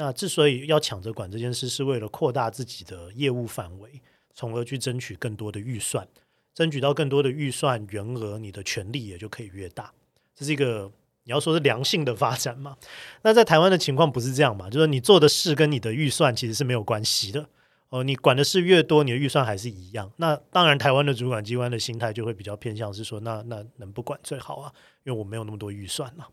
[0.00, 4.00] 那之所以要抢着管这件事，是为了扩大自己的业务范围，
[4.32, 6.08] 从而去争取更多的预算，
[6.54, 9.92] 争取到更多的预算员额，你的权力也就可以越大。
[10.34, 10.90] 这是一个
[11.24, 12.78] 你要说是良性的发展嘛？
[13.20, 14.70] 那在台湾的情况不是这样嘛？
[14.70, 17.46] 就是你做的事跟你的预算其实是没有关系的
[17.90, 18.02] 哦。
[18.02, 20.10] 你管的事越多，你的预算还是一样。
[20.16, 24.72] 那当然，台湾的主管机关的心态就会比较偏向是说，那那能不管最好啊，
[25.04, 26.24] 因为我没有那么多预算嘛。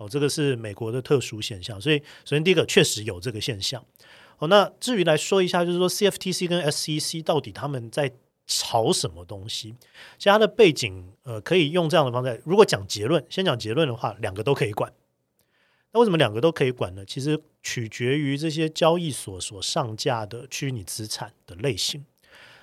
[0.00, 3.84] 哦，这个是美国的特殊现象，所以首先第一个确实有这个现象。
[4.38, 8.10] 哦，那至于来说一下，就是说 CFTC 跟 SEC 到底他们在
[8.46, 9.74] 吵什么东西？
[10.16, 12.40] 其实它的背景，呃，可以用这样的方式。
[12.46, 14.90] 如果讲结论，先讲结论的话，两个都可以管。
[15.92, 17.04] 那为什么两个都可以管呢？
[17.04, 22.06] 其实取决于这些交易所所上架的虚拟资产的类型。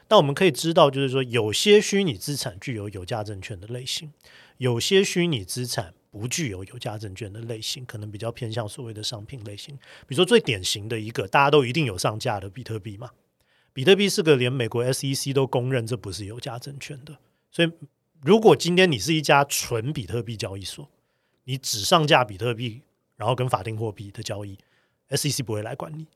[0.10, 4.12] 那我们可以知道，就是说有些虚拟资产具有有价证券的类型，
[4.58, 5.94] 有些虚拟资产。
[6.10, 9.76] 不具有有价证券的类型，可能比较偏向所谓的商品类型。
[10.08, 13.12] 比如说最典型的一个，大家都一定有上架的比特币嘛。
[13.74, 17.20] 比特币是个连美国 SEC 都公认这不是有价证券的。
[17.52, 17.72] 所以，
[18.22, 20.90] 如果今天你是一家纯比特币交易所，
[21.44, 22.82] 你只上架比特币，
[23.16, 24.58] 然后跟法定货币的交易
[25.10, 26.08] ，SEC 不会来管你。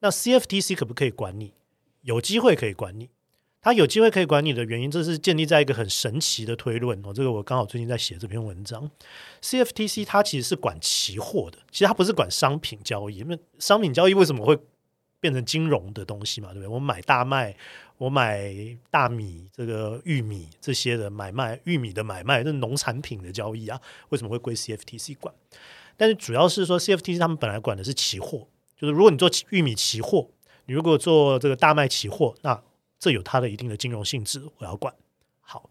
[0.00, 1.52] 那 CFTC 可不可以管你？
[2.00, 3.10] 有机会可以管你。
[3.62, 7.12] 他有机会可以管你的原因，这是建立在一个很神奇的推论哦。
[7.12, 8.90] 这个我刚好最近在写这篇文章。
[9.42, 13.18] CFTC 它其实是管期货的，其实它不是管商品交易。
[13.18, 14.58] 因为商品交易为什么会
[15.20, 16.54] 变成金融的东西嘛？
[16.54, 16.68] 对不对？
[16.68, 17.54] 我买大麦，
[17.98, 18.50] 我买
[18.90, 25.34] 大米，这个玉米这些的买卖，玉米的买卖，这农产品的交易啊，为什么会归 CFTC 管？
[25.98, 30.30] 但是主要是说，CFTC 他们本来管的是期货，就是如果你做玉米期货，
[30.64, 32.62] 你如果做这个大麦期货，那
[33.00, 34.94] 这有它的一定的金融性质，我要管。
[35.40, 35.70] 好，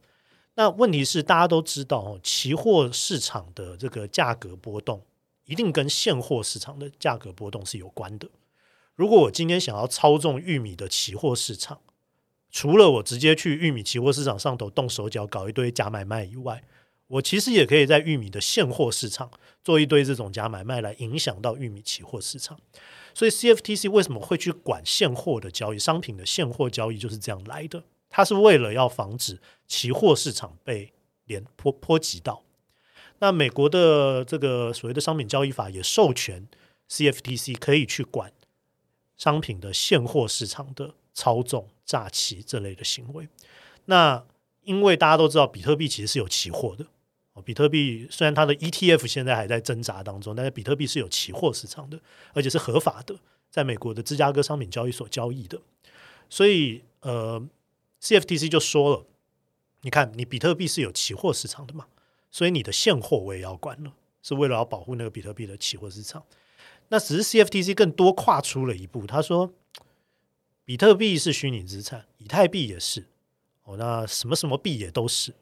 [0.55, 5.05] 那问题是大家都知道，期货市场的这个价格波动
[5.45, 8.27] 一定跟现货市场的价格波动是有关的。
[8.95, 11.79] 如果我今天想要操纵玉米的期货市场，
[12.51, 16.63] 除了我直接去玉米期货市场上头动手脚搞一堆假买卖以外，
[17.07, 19.31] 我其实也可以在玉米的现货市场
[19.63, 22.59] 做一堆这种假买卖来影响到玉米期货市场。
[23.19, 25.77] 所以 CFTC 为什么会去管现货的交易？
[25.77, 27.83] 商品的现货交易就是这样来的。
[28.09, 30.93] 它是为了要防止期货市场被
[31.25, 32.45] 连波波及到。
[33.17, 36.47] 那美国的这个所谓的商品交易法也授权
[36.89, 38.31] CFTC 可以去管
[39.17, 43.27] 商品的现货市场的操纵、诈欺这类的行为。
[43.87, 44.23] 那
[44.61, 46.85] 因为大家都知道，比特币其实是有期货的。
[47.45, 51.99] 比特币虽然它的 ETF 现在还在挣扎当中，但是比特币是有期货市场的，
[52.33, 53.15] 而且是合法的，
[53.49, 55.61] 在美国的芝加哥商品交易所交易的。
[56.29, 57.41] 所以，呃
[58.01, 59.05] ，CFTC 就说了，
[59.81, 61.87] 你看，你比特币是有期货市场的嘛，
[62.29, 66.23] 所以你的现货我也要管了，是为了要保护那个比特币的期货市场。
[66.89, 69.53] 那只是 CFTC 更多跨出了一步，他说，
[70.65, 73.07] 比特币是虚拟资产，以太币也是，
[73.63, 75.33] 哦，那什么什么币也都是。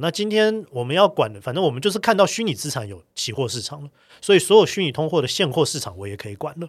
[0.00, 3.90] 那今天我们要管的，反正我们就是看到虚拟资产有期货市场了，
[4.20, 6.68] 所以所有虚拟通货的现货市场我也可以管了。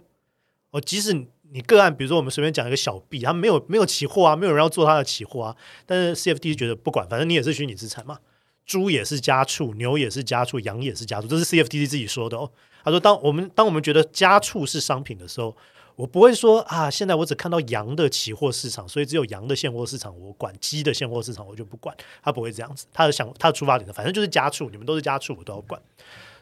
[0.72, 1.14] 哦，即使
[1.52, 5.56] 你个案，比如说我们随便讲一个小币，它没有没有期货啊，没有人要做它的期货啊，
[5.86, 8.20] 但是 CFT 觉得不管，反正你也是虚拟资产嘛，
[8.66, 12.52] 猪也是家畜，牛也是家畜，羊也是家畜，这是 CFT 自己说的哦。
[12.84, 15.56] 他说，当我们当我们觉得家畜是商品的时候。
[15.96, 21.96] 我不会说啊，现在我只看到羊的期货市场，所以只有羊的现货市场我管，鸡的现货市场我就不管。
[22.22, 25.82] 他不会这样子，他的想他的出发点呢，反正就是家畜，你们都是家畜，我都要管。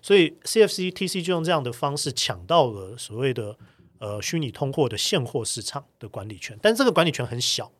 [0.02, 3.56] 所以 CFC、TC 就用这样的方式抢到了所谓的
[4.00, 7.72] 呃虚拟通货的现货市场的管理权，但这个管理权很小，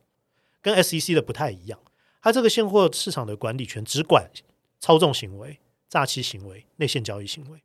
[0.62, 1.80] 跟 SEC 的不太一样。
[2.22, 4.30] 它这个现货市场的管理权只管
[4.80, 5.60] 操纵行为、
[5.90, 7.64] 诈欺行为、内线交易行为。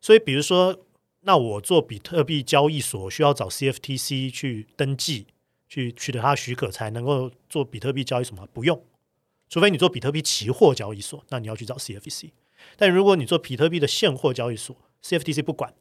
[0.00, 0.84] 所以比如说。
[1.20, 5.26] 那我做比特币交易所需要找 CFTC 去登记，
[5.68, 8.46] 去取得他的许可才能够做比特币交易所吗？
[8.52, 8.82] 不用，
[9.48, 12.30] 除非你做比特币期货交易所，那你要去找 CFTC。
[12.76, 15.74] 但如果你做比特币的现货交易所，CFTC 不管。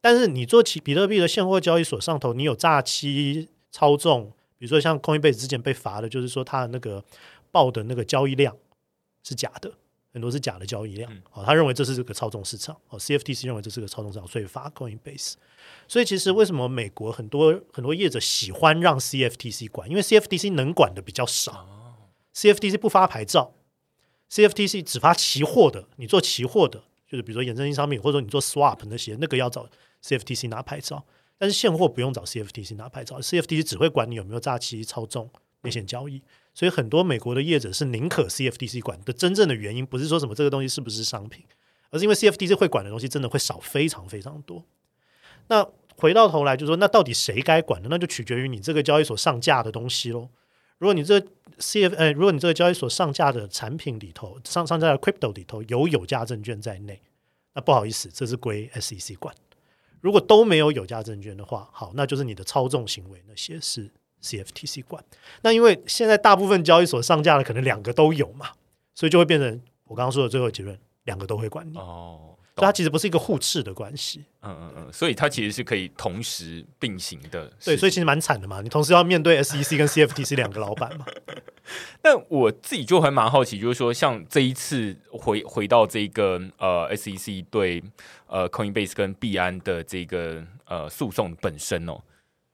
[0.00, 7.04] 但是你做其比特币的现货交易所上头，你有诈欺操纵，比如说像 Coinbase 之前被罚的，就是说他的那个
[7.50, 8.56] 报的那个交易量
[9.22, 9.74] 是假的。
[10.12, 15.34] 很多是假的交易量，哦，他认为这是这个操纵市场，哦，CFTC 认为这是个操纵市场，所以罚 Coinbase。
[15.86, 19.88] 所以其实为什么美国很多很多业者喜欢让 CFTC 管？
[19.88, 21.66] 因为 CFTC 能管的比较少
[22.34, 23.54] ，CFTC 不发牌照
[24.30, 25.86] ，CFTC 只发期货的。
[25.96, 29.68] 你做期货的，就是比如说衍生性商品，或者说你做 swap 那些，那个要找
[30.02, 31.04] CFTC 拿牌照。
[31.38, 35.30] 但是现货不用找 CFTC 拿牌照，CFTC 只会管你有没有诈欺操纵
[35.62, 36.22] 内线交易。
[36.60, 41.42] 所以很多美国的业者是宁可 CFTC 管的，真正的原因不是说什么这个东西是不是商品，
[41.88, 44.62] 而是因为 CFTC 会管的东西真的会少非常非常多。
[45.48, 47.88] 那回到头来就说，那到底谁该管呢？
[47.90, 50.28] 那就取决于你这个交易所上架的东西喽。
[50.76, 51.18] 如果你这
[51.60, 57.00] CF 呃，如果你这个交易所上架的产品里头上上架的 Crypto 里头有有价证券在内，
[57.54, 59.34] 那不好意思，这是归 SEC 管。
[60.02, 63.90] 如果都没有有价证券的话，好，那就是你的操纵行为那些是。
[64.22, 65.02] CFTC 管，
[65.42, 68.50] 那因为现在大部分交易所上架的可能两个都有嘛，
[68.94, 72.36] 所以就会变成我刚刚说的最后结论，两个都会管你哦。
[72.56, 77.50] 所以它其实不是一个互斥的关系，嗯嗯嗯，所以它其实是可以同时并行的。
[77.64, 81.06] 对，所以其实蛮惨的嘛，你同时要面对 SEC 跟 CFTC 两个老板嘛。
[82.02, 87.82] 但我自己就还蛮好奇，就是说像这一次回回到这个呃 SEC 对
[88.26, 91.98] 呃 Coinbase 跟币安的这个呃诉讼本身哦。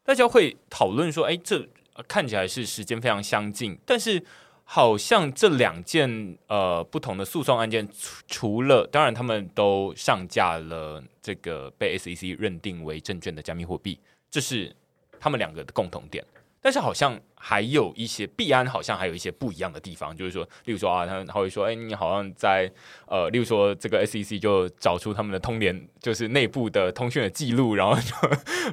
[0.06, 1.68] 大家会讨论说：“哎，这
[2.06, 4.22] 看起来是时间非常相近，但是
[4.62, 7.86] 好像这两件呃不同的诉讼案件，
[8.28, 13.98] 除了当然他们都上架了这个被 SEC 认定为证券的加密货币，
[14.30, 14.74] 这是
[15.18, 16.24] 他们两个的共同点。
[16.66, 22.68] 但是好像还有一些币安好像还有一些不一样的地方，就是说，例如说啊，他他会说，哎，你好像在
[23.06, 28.12] 呃，例如说这个 SEC 就找出他们的通联，就是内部的通讯的记录，然后就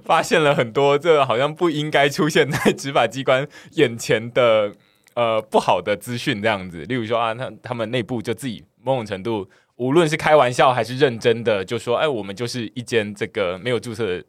[0.04, 4.74] 发现了很多这好像不应该出现在执法机关眼前的
[5.14, 6.84] 呃不好的资讯这样子。
[6.86, 14.20] 例如说啊，他他们内部就自己某种程度，无论是开玩笑还是认真的，就说，哎，我们就是一间这个没有注册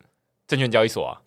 [0.47, 1.23] 证券交易所啊，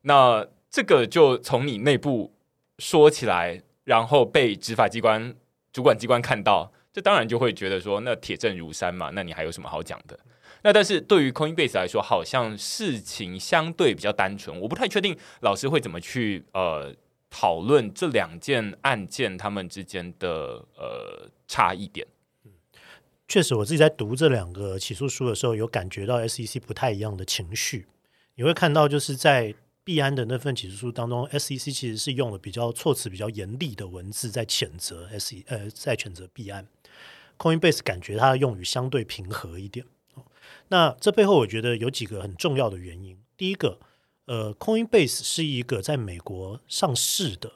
[0.00, 0.46] 那。
[0.72, 2.34] 这个就从你内部
[2.78, 5.36] 说起来，然后被执法机关
[5.70, 10.18] 主管机关看到，这当然就会觉得说，那铁证如山嘛，那你还有什么好讲的？
[10.62, 16.94] 那但是对于 Coinbase 来说，好像事情相对比较单纯，我不太确定老师会怎么去呃
[17.28, 22.06] 讨论这两件案件他们之间的呃差异点。
[23.28, 27.86] 确实，我自己在读这两个起诉书的时候，有感觉到 SEC 不太一样的情绪。
[28.36, 29.54] 你会看到，就是在
[29.84, 36.66] 币安的那份起诉书当中，SEC 其实是用了比较措辞比较严厉的文字在谴责 S e 呃，在谴责币安。
[37.38, 39.84] Coinbase 感觉它的用语相对平和一点。
[40.68, 43.18] 那这背后我觉得有几个很重要的原因。
[43.36, 43.80] 第一个，
[44.26, 47.54] 呃，Coinbase 是一个在美国上市的，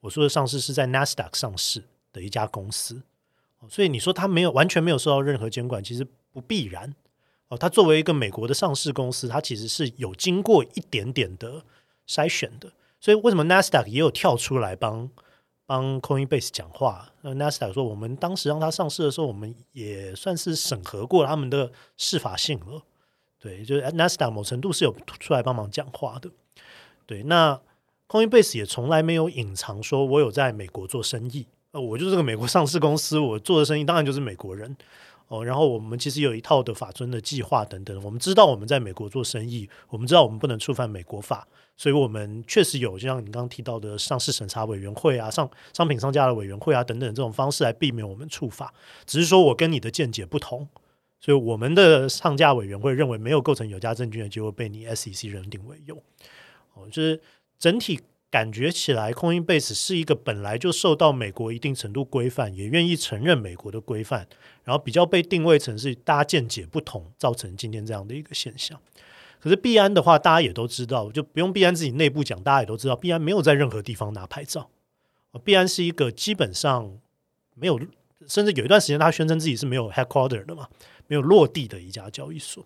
[0.00, 3.02] 我说的上市是在 Nasdaq 上市的一家公司，
[3.68, 6.94] 所以你说它没有完全没有受到任何监管，其实不必然。
[7.52, 11.62] 哦，它作为一个美国的上市公司，它其实是有经过一点点的
[12.08, 12.72] 筛选的。
[12.98, 15.10] 所以为什么 Nasdaq 也有跳出来帮
[15.66, 17.12] 帮 Coinbase 讲话？
[17.20, 22.80] 那 Nasdaq 说，我们当时让它上市的时候，我们也算是审核过他们的适法性了。
[23.38, 26.30] 对，就是 Nasdaq 某程度是有出来帮忙讲话的。
[27.04, 27.60] 对，那
[28.08, 31.46] Coinbase 也从来没有隐藏说我有在美国做生意。
[31.72, 34.74] 呃，我就是这个美国上市公司，我做的生意当然就是美国人。
[35.28, 41.46] 哦，然后我们其实有一套的法遵的计划等等，我们知道我们在美国做生意，我们知道我们不能触犯美国法，
[41.76, 48.74] 所以我们确实有就像你刚刚提到的上市审查委员会啊、上商品上架的委员会啊等等这种方式来避免我们触法。
[49.06, 50.68] 只是说我跟你的见解不同，
[51.18, 55.96] 所以我们的上架委员会认为没有构成有价证券的，结果被你 SEC 认定为有。
[56.74, 57.20] 哦，就是
[57.58, 58.00] 整体。
[58.32, 64.26] 感觉起来，Coinbase 是一个本来就受到美国一定程度规范，也愿意承认美国的规范，
[64.64, 68.80] 然后比较被定位成是大家见解不同，造成今天这样的一个现象。
[69.38, 74.70] 可是币安的话，大家也都知道，就不用币安自己内部讲，大家也都知道，币安没有在任何地方拿牌照。
[75.44, 76.98] 币安是一个基本上
[77.54, 77.78] 没有，
[78.26, 80.66] 甚至有一段时间他宣称自己是没有 headquarter 的嘛，
[81.06, 82.64] 没有落地的一家交易所。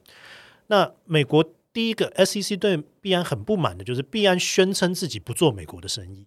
[0.68, 1.44] 那美国。
[1.76, 6.26] 第一个，SEC 对币安很不满的，就是币安宣称自己不做美国的生意。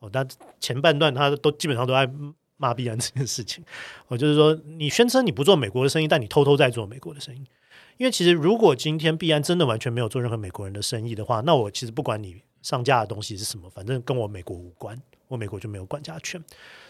[0.00, 0.26] 哦，但
[0.58, 2.10] 前半段他都基本上都在
[2.56, 3.64] 骂币安这件事情。
[4.08, 7.46] 哦，就是说你宣称你不做美国的生意，但你偷偷在做美国的生意。
[7.98, 16.42] 因为其实如果今天币安真的完全没有做任何美国人的生意的话，那我其实不管你上架的东西是什么，反正跟我美国无关，我美国就没有管辖权。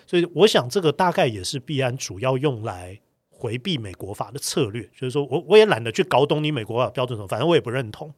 [0.06, 2.98] 所以我想这个大概也是币安主要用来。
[3.44, 8.10] 回避美国法的策略，就是说我我也懒得去搞懂你美国法标准什么，反正我也不认同。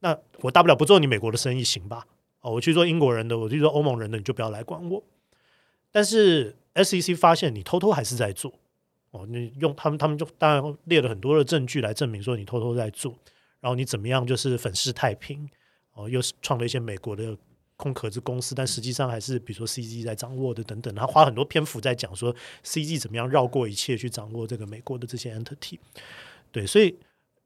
[0.00, 2.04] 那我大不了不做你美国的生意，行吧？
[2.40, 5.00] 哦，我去做英国人的，我去做欧盟人的，你就不要来管我。
[5.92, 8.52] 但是 SEC 发现你偷偷还是在做
[9.12, 13.14] 哦，你用他们他们就当然列了很多的证据来证明说你偷偷在做，
[13.60, 15.48] 然后你怎么样就是粉饰太平
[15.92, 17.38] 哦，又是创了一些美国的。
[17.76, 25.78] 空壳子公司，但实际上还是比如说 CG 在掌握的等等，他花很多篇幅在讲说 CG 怎么样绕过一切去掌握这个美国的这些 entity。
[26.52, 26.96] 对，所以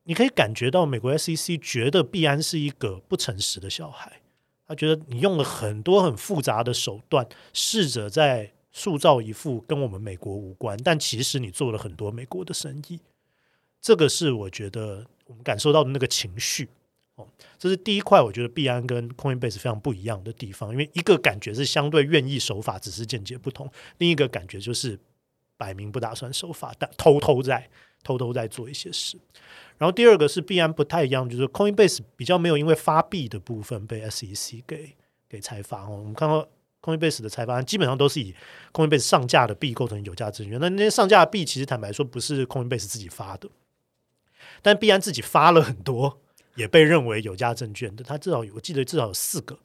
[0.05, 4.21] 你可以感觉到美国 SEC 觉得币安是一个不诚实的小孩，
[4.67, 13.01] 他觉得你用了很多很复杂的手段，试着在塑造一副跟我们美国无关，但其实你做了很多美国的生意。
[13.81, 16.69] 这个是我觉得我们感受到的那个情绪。
[17.19, 23.67] 哦这是第一块，我觉得币安跟 Coinbase 非常不一样的地方，因为一个感觉是相对愿意守法，只是见解不同；
[23.99, 24.99] 另一个感觉就是
[25.57, 27.69] 摆明不打算守法，但偷偷在
[28.05, 29.19] 偷偷在做一些事。
[29.77, 34.95] 然后第二个是币安不太一样，就是 Coinbase 比较没有因为发币的部分被 SEC 给
[35.29, 35.99] 给裁罚哦。
[35.99, 36.49] 我们看到
[36.81, 38.35] Coinbase 的裁罚基本上都是以
[38.73, 43.49] Coinbase 上架的币构成有价证券，那那些上架的币其实坦白说不是 Coinbase 自己发的，
[44.63, 46.21] 但币安自己发了很多。
[46.59, 49.57] 也被认为有价证券的，他至少我记得至少有四个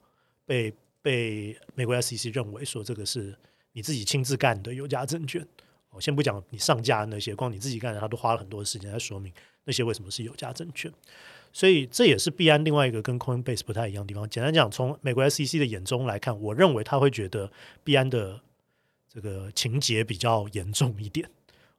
[0.46, 0.72] 被
[1.02, 3.36] 被美国 SEC 认为说这个是
[3.72, 5.44] 你自己亲自干的有价证券。
[5.90, 9.32] 我先不讲你上架那些，光你自己干的，他都花了很多时间来说明
[9.64, 10.92] 那些为什么是有价证券。
[11.52, 14.28] 所以这也是币安另外一个跟 Coinbase 不太一样的地方。
[14.30, 17.50] 简单讲，从美国 SEC 的眼中来看，我认为他会觉得
[17.82, 18.40] 币安的
[19.12, 21.28] 这个情节比较严重一点，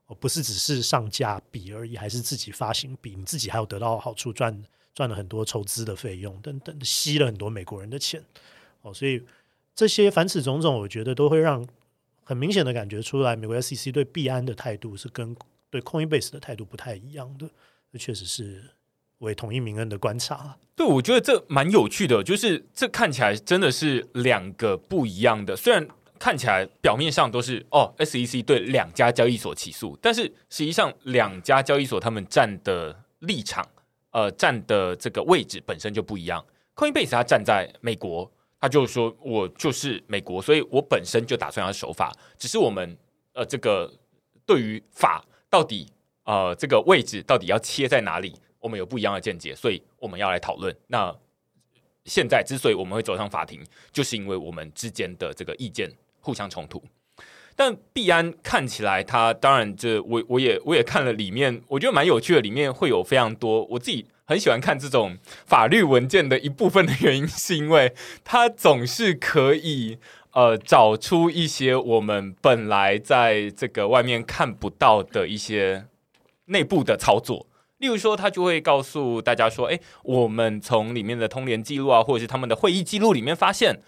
[0.06, 4.62] 而不是只是上架币而已，还是自己发行币，你自己还有得到好处赚。
[4.96, 8.20] 赚了很多筹资的费用等等，吸了很多美国人的钱
[8.82, 9.22] 哦，所以
[9.74, 11.64] 这些凡此种种，我觉得都会让
[12.24, 15.36] 很明显的感觉出来，美国 SEC 对币安的态度是跟
[15.70, 17.48] 对 Coinbase 的态度不太一样的。
[17.92, 18.64] 这确实是
[19.18, 20.56] 我也同意明恩的观察。
[20.74, 25.86] 对，我觉得这蛮有趣的，就是这看起来真的是两个不一样的，虽然。
[26.18, 33.62] 看起来表面上都是哦，SEC 对两家交易所起诉，但是实际上两家交易所他们站的立场，
[34.16, 36.42] 呃，站的这个位置本身就不一样。
[36.74, 42.96] Coinbase 他站在美国，他就说我就是美国，所以我本身就打算要守法，只是我们
[43.34, 43.92] 呃这个
[44.46, 45.86] 对于法到底
[46.24, 50.74] 呃这个位置到底要切在哪里，我们有不一样的见解，所以我们要来讨论。
[50.86, 51.14] 那
[52.06, 53.62] 现在之所以我们会走上法庭，
[53.92, 55.90] 就是因为我们之间的这个意见。
[56.26, 56.82] 互相冲突，
[57.58, 62.42] 但币安看起来，它当然这我我也我也看了里面，我觉得蛮有趣的。
[62.42, 69.96] 里面会有非常多，我自己很喜欢看这种法律文件的一部分的原因，是因为它总是可以
[70.32, 75.86] 呃找出一些我们本来在这个外面看不到的一些
[76.44, 77.46] 内部的操作。
[77.78, 83.80] 例如说，他就会告诉大家说：“哎，我们从里面的通联记录啊，或者是他们的会议记录里面发现。”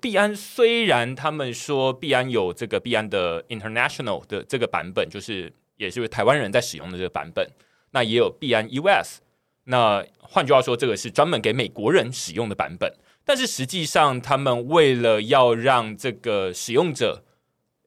[0.00, 7.48] 币安虽然他们说币安有这个币安的 International 的这个版本，就是也是台湾人在使用的这个版本，
[7.92, 9.20] 那也有币安 US，
[9.64, 12.92] 那换句话说，这个是专门给美国人使用的版本。
[13.24, 17.22] 但是实际上，他们为了要让这个使用者，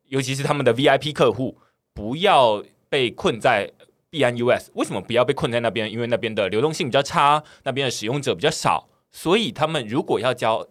[0.07, 1.57] 尤其是他们的 VIP 客户，
[1.93, 3.71] 不要被困在
[4.09, 5.91] 币安 US，为什么不要被困在那边？
[5.91, 10.65] 因为那边的流动性比较差，那边的使用者比较少，所以他们如果要交。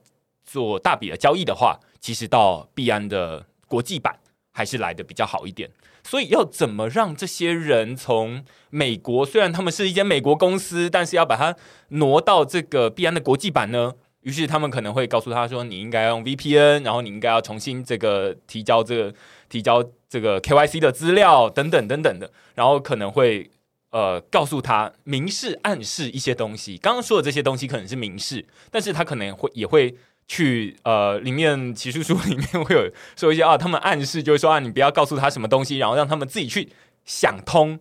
[0.48, 4.18] 做大笔的交易的话，其实到币安的国际版
[4.50, 5.70] 还是来的比较好一点。
[6.02, 11.54] 所以要怎么让这些人从美国，虽然他们是一间美国公司，但是要把它
[11.88, 13.92] 挪到这个币安的国际版呢？
[14.22, 19.14] 于是他们可能会告诉他说：“你应该用 VPN，然后你应该要重新这个提交这个
[19.50, 23.50] 提交这个 KYC 的资料等等等等的。”然后可能会
[23.90, 26.78] 呃告诉他明示暗示一些东西。
[26.78, 29.94] 刚刚说的这些东西可能是明示，但是他可能会也会。
[30.28, 36.68] 去呃，里面起诉书里面会有 说一些啊，他们暗示就是说啊，你不要告诉他什么东西，然后让他们自己去
[37.06, 37.80] 想通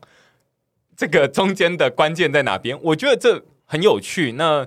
[0.96, 2.82] 这个中间的关键在哪边。
[2.82, 4.32] 我觉得这很有趣。
[4.32, 4.66] 那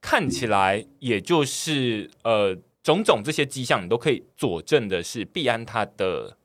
[0.00, 6.36] 看起来也就是呃，种种这些迹象，你都可以佐证的是，币安它的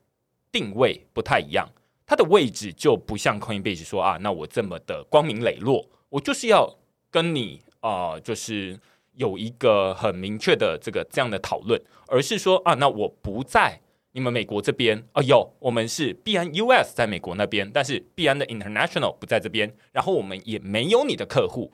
[0.52, 1.68] 定位不太一样，
[2.06, 6.78] 它的位置就不像 Coinbase 说啊，那我这么的光明磊落，我就是要
[7.10, 8.78] 跟你啊、就是。
[9.18, 13.80] 有一个很明确的这个这样的讨论，而是说啊，那我不在
[14.12, 21.72] 你们美国这边啊，有我们是必安 US 在美国那边，但是必安的 International 不在这边，然后我们也没有你的客户，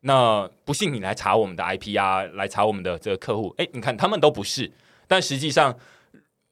[0.00, 4.72] 那不信你来查我们的 IP 啊，来查我们的这个客户，诶，你看他们都不是，
[5.06, 5.78] 但实际上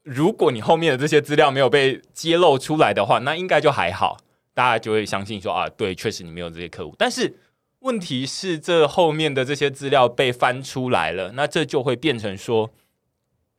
[0.04, 4.16] 如果你后面的这些资料没有被揭露出来的话，那应该就还好，
[4.54, 7.34] 大家就会相信说啊，对，确实你没有这些客户，但是。
[7.80, 12.70] 问题是，这后面的这些资料被翻出来了，那这就会变成说，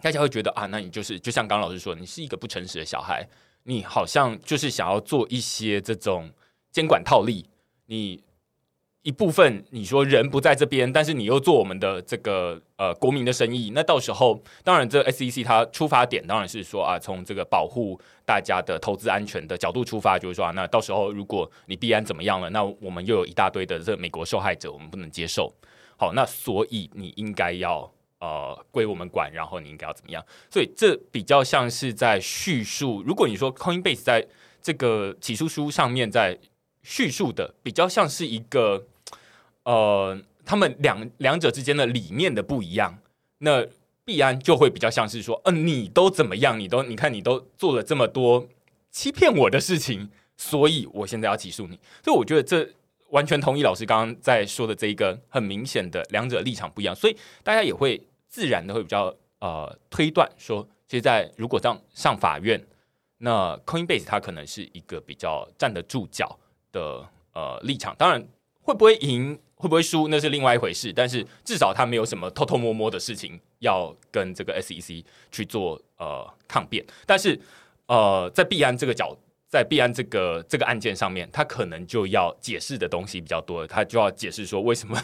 [0.01, 3.27] 大家会觉得啊，那你就是就像刚老师说，你是一个不诚实的小孩，
[3.63, 6.31] 你好像就是想要做一些这种
[6.71, 7.45] 监管套利，
[7.85, 8.23] 你。
[9.09, 25.51] 一部分你说人不在这边，但是你又做我们的这个呃国民的生意，那到时候当然这 SEC 它出发点当然是说啊，从这个保护大家的投资安全的角度出发，就是说啊，那到时候如果你币安怎么样了，那我们又有一大堆的这美国受害者，我们不能接受。
[25.97, 30.23] 好，那所以你应该要呃归我们管，然后你应该要怎么样？
[30.51, 34.27] 所以这比较像是在叙述，如果你说 Coinbase 在
[34.61, 36.37] 这个起诉书上面在。
[36.81, 38.87] 叙述的比较像是一个，
[39.63, 42.99] 呃，他们两两者之间的理念的不一样。
[43.39, 43.65] 那
[44.03, 46.59] 必安就会比较像是说，嗯、你都怎么样？
[46.59, 48.47] 你都你看，你都做了这么多
[48.89, 51.79] 欺骗我的事情，所以我现在要起诉你。
[52.03, 52.67] 所以我觉得这
[53.09, 62.59] 完全同意老师刚刚在说的这一个很明显的两者立场不一样，所以大家也会自然的会比较呃推断说，其实在如果这样上法院，
[63.19, 66.37] 那 Coinbase 它可能是一个比较站得住脚
[66.71, 68.27] 的呃立场，当然
[68.61, 77.37] 会不会赢会不会输那是另外一回事，但是至少他没有什么偷偷摸摸的事情要跟这个 SEC 去做呃抗辩，但是
[77.87, 79.13] 呃在币安这个角，
[79.49, 84.97] 在币安这个这个案件上面，他可能就要解释的东西比较多，他就要解释说为什么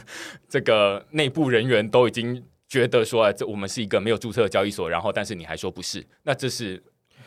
[0.48, 6.82] 这个内部人员都已经觉得说，这我们是一个没有注册的交易所，然后但是你还说不是，那这是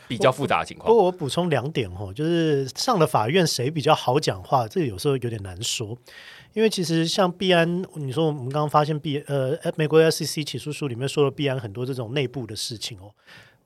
[0.07, 0.87] 比较复杂的情况。
[0.87, 5.95] 不过我补充两点哦，就是上了法院谁比较好讲话，这个有时候有点难说。
[6.53, 13.13] 因为其实像币安，你说我们刚刚发现币呃，美国 SEC 起诉书里面说了币安很多这种内部的事情哦，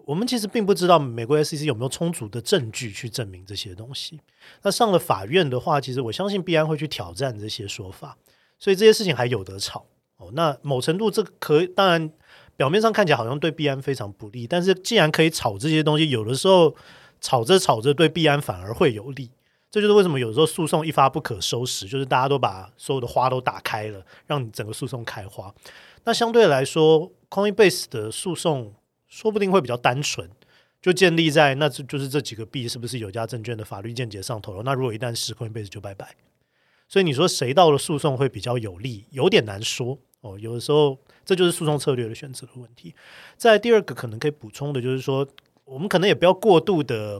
[0.05, 4.19] 我们其实并不知道美国 SEC 有没有充足的证据去证明这些东西。
[4.63, 8.17] 那上了法院的话，其实我相信币安会去挑战这些说法，
[8.59, 9.85] 所以这些事情还有得吵
[10.17, 10.29] 哦。
[10.33, 12.11] 那某程度这可当然
[12.57, 16.75] 表面上看起来好像对币安非常不利，但是既然可以炒这些东西，有的时候
[17.21, 19.31] 炒着炒着对币安反而会有利。
[19.73, 25.51] 这就是为什么有时候诉讼一发不可收拾，就是大家都把所有的花都打开了，让你整个诉讼开花。
[26.03, 28.75] 那相对来说，Coinbase 的诉讼
[29.07, 30.29] 说不定会比较单纯，
[30.79, 34.61] 就建立在那这就是这几个币是不是有价证券的法律见解上头了。
[34.61, 36.15] 那如果一旦是 Coinbase 就拜拜。
[36.87, 40.37] 所以你说谁到了诉讼会比较有利，有点难说哦。
[40.37, 40.95] 有的时候
[41.25, 42.93] 这就是诉讼策略的选择的问题。
[43.37, 45.27] 再来第二个可能可以补充的就是说，
[45.65, 47.19] 我们可能也不要过度的。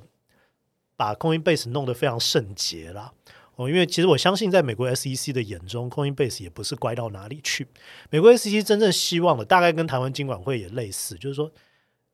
[0.95, 3.11] 把 Coinbase 弄得非常圣洁啦
[3.55, 7.67] 哦，因为其实我相信，在美国 SEC 的眼中，Coinbase 也不是乖到哪里去。
[8.09, 11.51] 美国 SEC 真正希望的，大概跟台湾金管会也类似，就是说，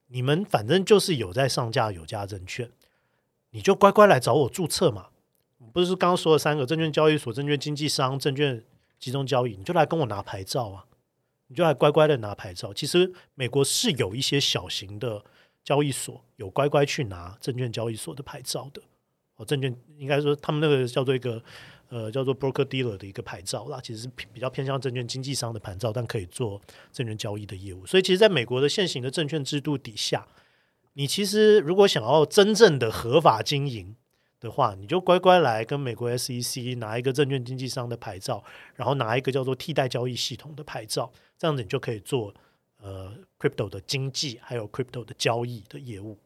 [0.07, 2.69] 你们反正就是有在上架有价证券，
[3.51, 5.07] 你就乖乖来找我注册嘛。
[5.71, 8.61] 不是刚刚说的三个证券交易所、证券经纪商、证券
[8.99, 10.83] 集中交易，你就来跟我拿牌照啊，
[11.47, 12.73] 你就来乖乖的拿牌照。
[12.73, 15.23] 其实美国是有一些小型的。
[15.69, 18.81] 交易所有乖乖去拿证券交易所的牌照的
[19.35, 21.39] 哦，证券应该说他们那个叫做一个
[21.89, 26.59] 呃叫做 broker dealer 的一个牌照啦，其实是比较偏向证券经纪商的牌照，但可以做
[26.91, 27.85] 证券交易的业务。
[27.85, 30.27] 所以其实，在美国的现行的证券制度底下，
[30.93, 33.95] 你其实如果想要真正的合法经营
[34.39, 38.43] 的话，你就乖乖来跟美国 SEC 拿一个证券经纪商的牌照，
[38.73, 42.33] 然后拿一个叫做替代交易系统的牌照，这样子你就可以做。
[42.81, 46.17] 呃，crypto 的经济还有 crypto 的交易的业务，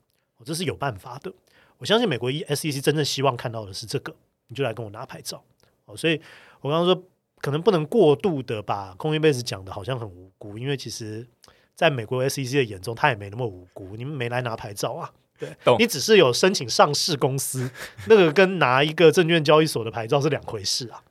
[0.45, 1.33] 这是有办法的。
[1.79, 4.15] 我相信美国 SEC 真正希望看到的是这个，
[4.47, 5.43] 你就来跟我拿牌照。
[5.85, 6.21] 哦，所以
[6.61, 7.03] 我刚刚说
[7.41, 11.27] 可能不能过度的把 Coinbase 讲的好像很无辜，因为其实
[11.75, 13.95] 在美国 SEC 的眼中，他也没那么无辜。
[13.95, 15.11] 你们没来拿牌照啊？
[15.39, 17.69] 对，懂你只是有申请上市公司，
[18.07, 21.03] 那个跟拿一个证券交易所的牌照是两回事啊。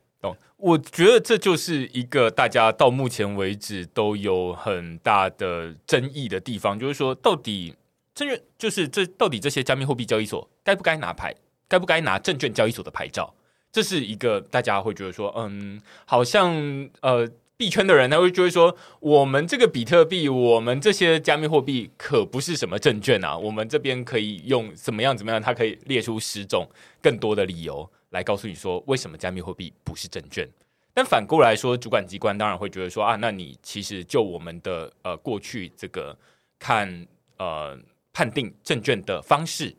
[0.62, 7.74] 我觉得这就是一个大家到目前为止都有很大的争议的地方，就是说，到底
[8.14, 11.34] 证券就是这到底这些加密货币交易所该不该拿牌，
[11.66, 13.34] 该不该拿证券交易所的牌照？
[13.72, 16.54] 这是一个大家会觉得说，嗯，好像
[17.00, 26.68] 呃币圈的人他会觉得说，我们这个比特币，我们这些加密货币可不是什么证券啊，我们这边可以用怎么样怎么样，他可以列出十种
[27.02, 27.90] 更多的理由。
[28.12, 30.48] 来告诉你说，为什么加密货币不是证券？
[30.94, 36.16] 但反过来说，主管机关当然会觉得说啊，那你其实就我们的呃过去这个
[36.58, 37.06] 看
[37.38, 37.78] 呃
[38.12, 39.74] 判定证券的方式，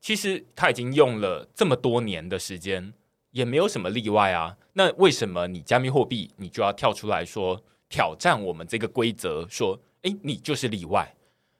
[0.00, 2.94] 其实他已经用了这么多年的时间，
[3.32, 4.56] 也没有什么例外啊。
[4.74, 9.46] 那为什么你加密货币你就要跳出来说挑战我们这个规则？
[9.48, 11.14] 说诶，你就是例外？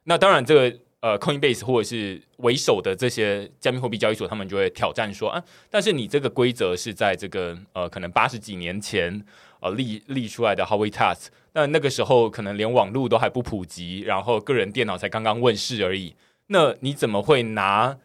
[0.05, 0.79] 那当然这个。
[1.05, 9.23] 呃，Coinbase 或者是为首的这些加密货币交易所，他们就会挑战说啊，但是你这个规则是在这个呃，可能八十几年前
[9.61, 16.17] 呃立立出来的 Howey Test，那那个时候可能连网络都还不普及，然后个人电脑才刚刚问世而已。
[16.47, 17.99] 那你怎么会拿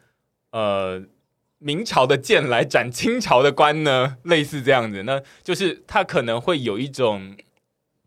[0.50, 1.02] 呃
[1.56, 4.18] 明朝的剑来斩清朝的官呢？
[4.24, 7.34] 类似这样子，那就是它可能会有一种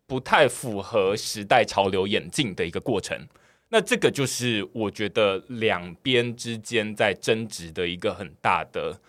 [0.05, 3.27] 不太符合时代潮流演进的一个过程。
[3.73, 9.01] 那这个就是我觉得两边之间在争执的一个很大的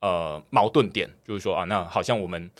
[0.00, 2.50] 呃矛盾点，就是说啊，那好像我们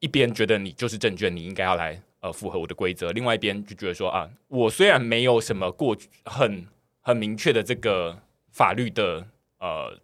[0.00, 6.66] 一边觉得你就是证券，你应该要来呃符合我的规则，另外一边就觉得说啊，我虽然没有什么过很
[7.02, 9.24] 很明确的这个法律的
[9.60, 9.96] 呃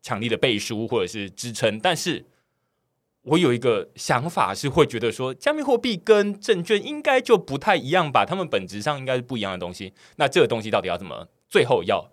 [0.00, 2.24] 强力的背书或者是支撑，但是。
[3.26, 8.24] 我有一个想法是会觉得说，加密货币跟证券应该就不太一样吧？
[8.24, 9.92] 它们本质上应该是不一样的东西。
[10.14, 12.08] 那这个东西到底要怎么，最后要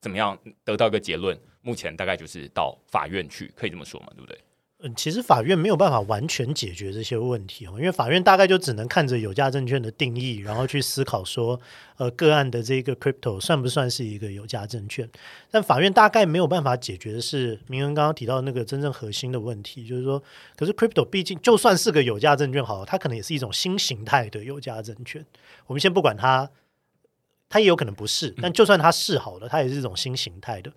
[0.00, 1.38] 怎么样得到一个结论？
[1.62, 4.08] 目前大概就是到法院去，可以这么说嘛？
[4.16, 4.36] 对不对？
[4.80, 11.58] 嗯，其实法院没有办法完全解决这些问题哦，因为法院大概就只能看着有价证券的定义，然后去思考说，
[11.96, 15.08] 呃，个案的这个 crypto 算不算是一个有价证券？
[15.50, 20.22] 但法院大概没有办法解决的是明恩刚刚提到的那个真正核心的问题，就是说，
[20.54, 25.24] 可是 crypto 毕竟就算是个有价证券好了，它可能也是一种新形态的有价证券。
[25.66, 26.50] 我们先不管它，
[27.48, 30.70] 它也有可能不是，但就算它是好了，它也是一种新形态的。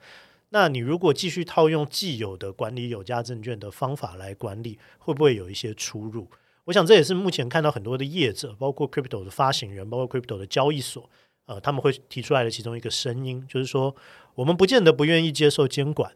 [0.50, 6.28] 那你如果继续套用既有的管理有价证券的方法来管理，会不会有一些出入？
[6.66, 11.10] 我想这也是目前看到很多的业者，包括 crypto 的发行人，包括 crypto 的交易所，
[11.46, 13.96] 呃，他们会提出来的其中一个声音，就是说，
[14.36, 16.14] 我们不见得不愿意接受监管，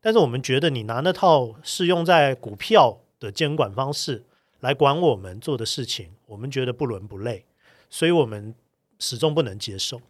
[0.00, 4.24] 但是我们觉得你拿那套适用在股票的监管方式
[4.60, 7.44] 来管我们做的事情，我们觉得不伦不类，
[7.90, 8.54] 所以我们
[8.98, 10.00] 始终不能接受。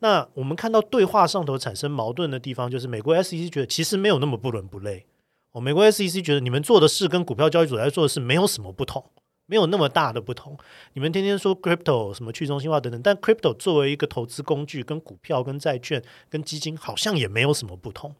[0.00, 5.06] 那我们看到对话上头产生矛盾的地方，就是美国 SEC 觉得其实没有那么不伦不类。
[5.52, 9.04] 哦，美国 SEC 觉得你们做的事跟股票交易所在做的事没有什么不同。
[9.48, 10.58] 没有那么大的不同。
[10.94, 18.12] 你们天天说 crypto 什么去中心化等等，但 crypto 作为一个投资工具，跟股票、跟债券、跟基金好像也没有什么不同。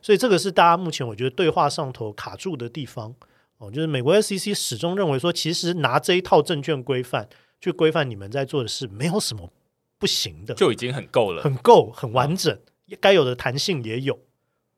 [0.00, 3.14] 所以这个是大家目前我觉得对话上头卡住的地方。
[3.58, 7.28] 哦，就是美国 SEC 始终认为说，其实拿这一套证券规范
[7.60, 9.52] 去规范你们在做的事，没有什么
[10.02, 12.58] 不行的，就已经很够了，很够，很完整，
[13.00, 14.18] 该有的弹性也有。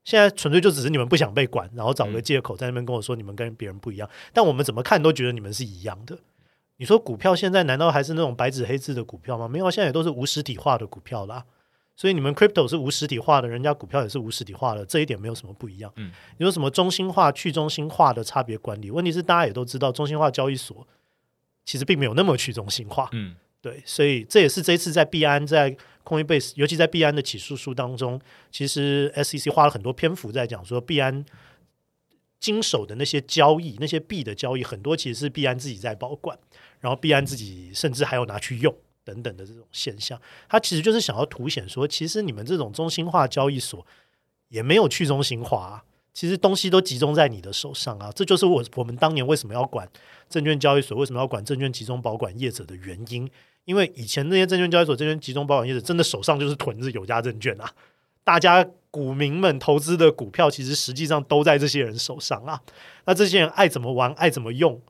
[0.04, 4.06] 现在纯粹就只是你们不想被管，然后找个借口在那边跟我说你们跟别人不一样。
[4.34, 6.18] 但我们怎么看都觉得你们是一样的。
[6.76, 9.48] 你说股票现在难道还是那种白纸黑字的股票吗？
[9.48, 11.46] 没有，现在也都是无实体化的股票啦。
[11.96, 15.90] 所以你们 crypto 是无实体化的，人家股票也是无实体化的，这一点没有什么不一样。
[15.96, 18.90] 嗯，你说什么中心化、去中心化的差别管理？
[18.90, 20.86] 问题是大家也都知道，中心化交易所
[21.64, 23.08] 其实并没有那么去中心化。
[23.12, 23.36] 嗯。
[23.64, 28.20] 对，所以这也是这次在币安在 Coinbase，尤其在币安的起诉书当中，
[28.52, 31.24] 其实 SEC 花了很多篇幅在讲说，币安
[32.38, 36.38] 经手的那些交易，那些币的交易，很多其实是币安自己在保管，
[36.80, 43.86] 然后币安自己甚至还有拿去用等等的这种现象，它其实就是想要凸显说，其实你们这种中心化交易所
[44.50, 45.82] 也没有去中心化。
[46.12, 49.88] 其实东西都集中在你的手上啊，这就是我我们当年为什么要管
[50.28, 53.26] 证券交易所，为什么要管证券集中保管业者的原因。
[53.64, 57.70] 因为以前那些证券交易所、证券集中保管业者真的手上就是囤着有价证券啊，
[58.22, 62.60] 大家股民们投资的股票其实实际上都在这些人手上啊。
[63.06, 64.80] 那这些人爱怎么玩、爱怎么用，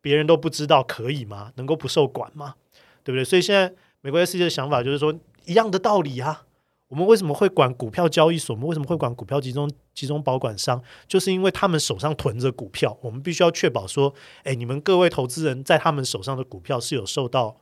[0.00, 1.52] 别人都不知道，可以吗？
[1.56, 2.54] 能够不受管吗？
[3.02, 3.24] 对不对？
[3.24, 5.14] 所以现在美国 SEC 的想法就是说，
[5.44, 6.44] 一样的道理啊。
[6.88, 8.54] 我们为什么会管股票交易所？
[8.54, 10.82] 我们为什么会管股票集中集中保管商？
[11.06, 14.14] 就是因为他们手上囤着股票，我们必须要确保说，
[14.44, 17.58] 哎，你们各位投资人在他们手上的股票是有受到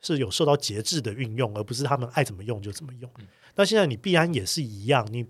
[0.00, 3.10] 是有受到节制的运用，而不是他们爱怎么用就怎么用。
[3.18, 5.26] 嗯、那现在你币安也是一样，你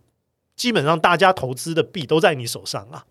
[0.56, 3.06] 基本上大家投资的币都在你手上啊，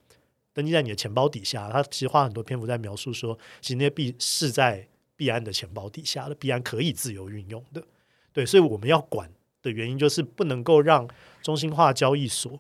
[0.54, 1.70] 登记在你的钱包底下。
[1.70, 7.84] 他其实花很多篇幅在描述说，其实那些币是在币安的钱包底下的，币安可以自由运用的。
[8.32, 9.32] 对，所以我们要管。
[9.62, 11.06] 的原因就是不能够让
[11.42, 12.58] 中心化交易所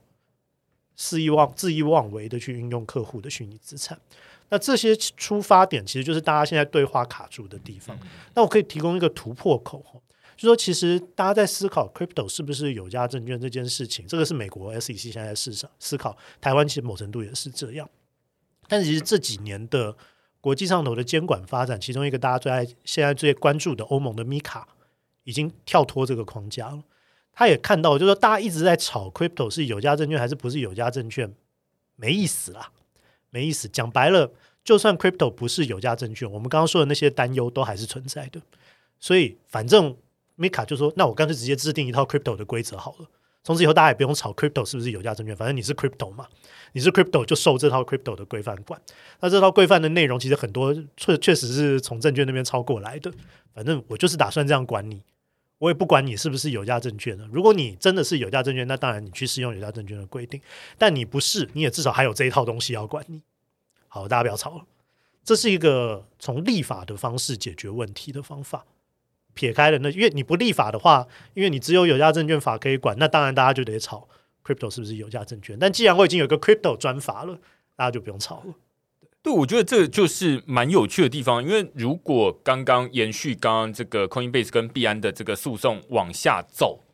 [0.98, 3.98] 肆意妄恣意妄为的去运用客户的虚拟资产。
[4.50, 7.98] 那这些出发点其实就是大家现在对话卡住的地方。
[8.34, 9.84] 那我可以提供一个突破口，
[10.36, 17.90] 就说其实大家在思考 crypto 是不是有价证券这件事情，这个是美国 SEC 现在在市场思考，台湾其实某程度也是这样。
[18.68, 19.96] 但其实这几年的
[20.42, 24.64] 国际上头的监管发展，其中一个大家最爱现在最关注的欧盟的 MiCA
[25.26, 26.84] 已经跳脱这个框架了。
[27.34, 31.34] 他也看到，就是说大家一直在炒 crypto 是有价证券还是不是有价证券，
[31.96, 32.72] 没意思啦，
[33.30, 33.68] 没意思。
[33.68, 34.32] 讲白了，
[34.64, 38.42] 就算 crypto 不是有价证券，我们刚刚说的那些担忧都还是存在的。
[39.00, 39.96] 所以，反正
[40.38, 43.08] Mika 就说，那我干脆直接制定一套 crypto 的规则好了。
[43.42, 46.28] 从此以后，大家也不用炒 crypto 是不是有价证券，反正你是 crypto 嘛，
[46.74, 48.80] 你是 crypto 就受这套 crypto 的规范管。
[49.22, 53.12] 那这套规范的内容其实很多确确实是从证券那边抄过来的。
[53.54, 55.02] 反正我就是打算这样管你。
[55.60, 60.42] 我也不管你是不是有价证券的，如果你真的是有价证券，那当然你去适用有价证券的规定。
[60.78, 63.22] 但你不是，你也至少还有这一套东西要管你。
[63.88, 64.66] 好，大家不要吵了。
[65.24, 68.66] 这是一个从立法的方式解决问题的方法。
[69.34, 74.08] 撇开了那，因为你不立法的话，因为你只有有价证券法可以管，那当然大家就得吵
[74.44, 75.58] crypto 是不是有价证券。
[75.60, 77.38] 但既然我已经有个 crypto 专法了，
[77.76, 78.54] 大家就不用吵了。
[79.22, 86.86] 对，我觉得这就是蛮有趣的地方，因为如果刚刚延续刚刚这个 Coinbase 跟币安的这个诉讼往下走，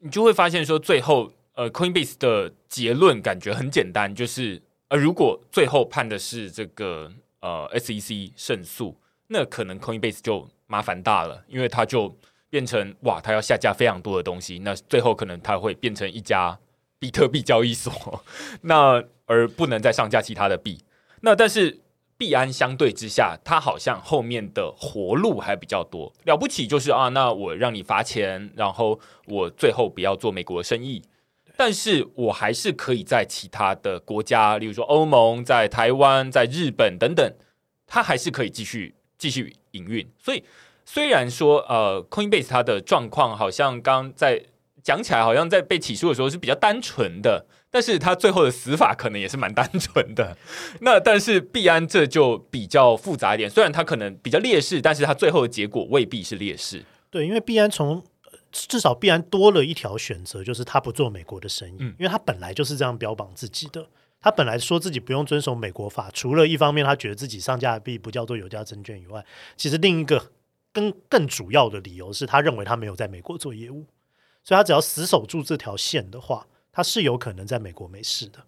[0.00, 8.96] 你就会发现说，最后呃 Coinbase 的结论感觉很简单，就是呃如果最后判的是这个呃 SEC 胜诉，
[9.28, 12.18] 那可能 Coinbase 就麻烦大了，因为它就
[12.50, 16.58] 变成哇，它要下架非常多的东西，那最后可能它会变成一家
[16.98, 18.24] 比特币交易所，
[18.62, 20.80] 那而不能再上架其他的币。
[21.20, 21.80] 那但是
[22.16, 26.12] 币安相对之下，它好像后面的活路还比较多。
[26.24, 31.00] 了不起就是啊，那我让你罚钱，然后我最后不要做美国生意，
[31.56, 37.32] 但是我还是可以在其他的国家，例如说欧盟、在台湾、在日本等等，
[37.86, 40.04] 它还是可以继续继续营运。
[40.18, 40.42] 所以
[40.84, 44.42] 虽然说呃，Coinbase 它的状况好像刚在
[44.82, 47.46] 讲起来，好像在被起诉的时候是比较单纯的。
[47.70, 50.36] 但是他最后的死法可能也是蛮单纯的，
[50.80, 56.84] 那但是币安这就比较复杂一点，虽然他可能比较劣势，但是他最后的结果未必是劣势。
[57.10, 58.02] 对，因为币安从
[58.50, 63.86] 至少必安多了一条选择，就是他不做美国的生意，嗯，因为他本来就是这样标榜自己的。
[64.20, 69.24] 他本来说自己不用遵守美国法，除了一方面他觉得自己上架的币不叫做有价证券以外，
[69.56, 70.32] 其实另一个
[70.72, 73.86] 更更主要的理由是他认为他没有在美国做业务，
[74.42, 78.44] 所以他只要死守住这条线的话，他是有可能在美国没事的。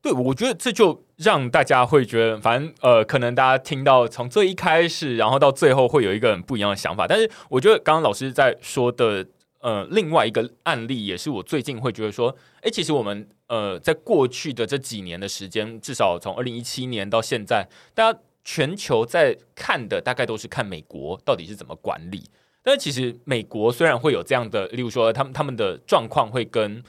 [0.00, 7.06] 对，我觉得这就让大家会觉得，反正呃，可能大家听到从最一开始，然后到最后会有一个很不一样的想法。
[7.06, 9.26] 但是我觉得刚刚老师在说的。
[9.62, 22.24] 呃，另外一个案例也是我最近会觉得说，哎，其实我们呃，在过去的这几年的时间，至少从二零一七年到现在，大家全球在看的大概都是看美国到底是怎么管理。
[22.64, 26.82] 但是其实美国虽然会有这样的，例如说他们他们的状况会跟，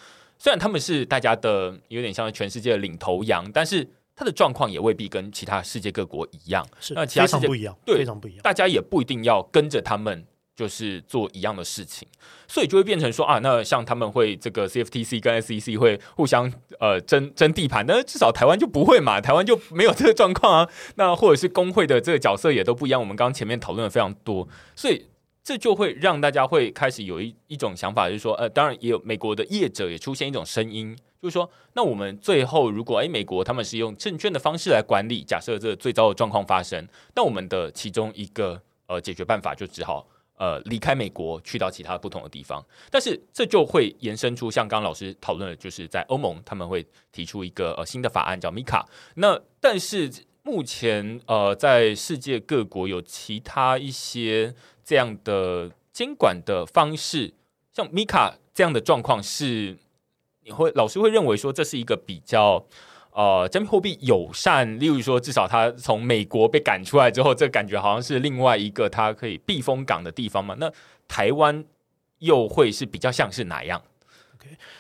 [0.44, 10.26] 虽然他们是大家的有点像全世界的领头羊，但是他的状况也未必跟其他世界各国一样，是那其他世界不一样，对，非常不一样，大家也不一定要跟着他们。
[10.56, 12.08] 就是做一样的事情，
[12.48, 20.70] 所以就会变成说啊，那像他们会这个 CFTC 跟 SEC 会互相呃争争地盘，但是至少台湾就不会嘛，台湾就没有这个状况啊。
[20.94, 25.08] 那或者是工会的这个角色也都不一样，我们刚刚前面讨论的非常多，所以
[25.44, 40.08] 这就会让大家会开始有一一种想法，就是说呃，当然也有美国的业者也出现一种声音，就是说，那我们最后如果诶美国他们是用证券的方式来管理，假设这最糟的状况发生，那我们的其中一个呃解决办法就只好。
[40.36, 48.84] 呃，离开美国去到其他不同的地方，但是这就会延伸出像刚刚老师讨论的，就是在欧盟他们会提出一个呃新的法案叫 MiCA。
[49.16, 50.12] 那但是
[50.42, 54.54] 目前呃，在世界各国有其他一些
[54.84, 57.34] 这样的监管的方式，
[57.72, 59.78] 像米卡这样的状况是，
[60.44, 62.66] 你会老师会认为说这是一个比较。
[63.16, 70.56] 呃，加密货币友善，例如说，至少他从美国被赶出来之后，这感觉好像是另外一个他可以避风港的地方嘛。
[70.58, 70.68] 那
[71.08, 71.64] 台湾
[72.18, 73.80] 又会是比较像是哪样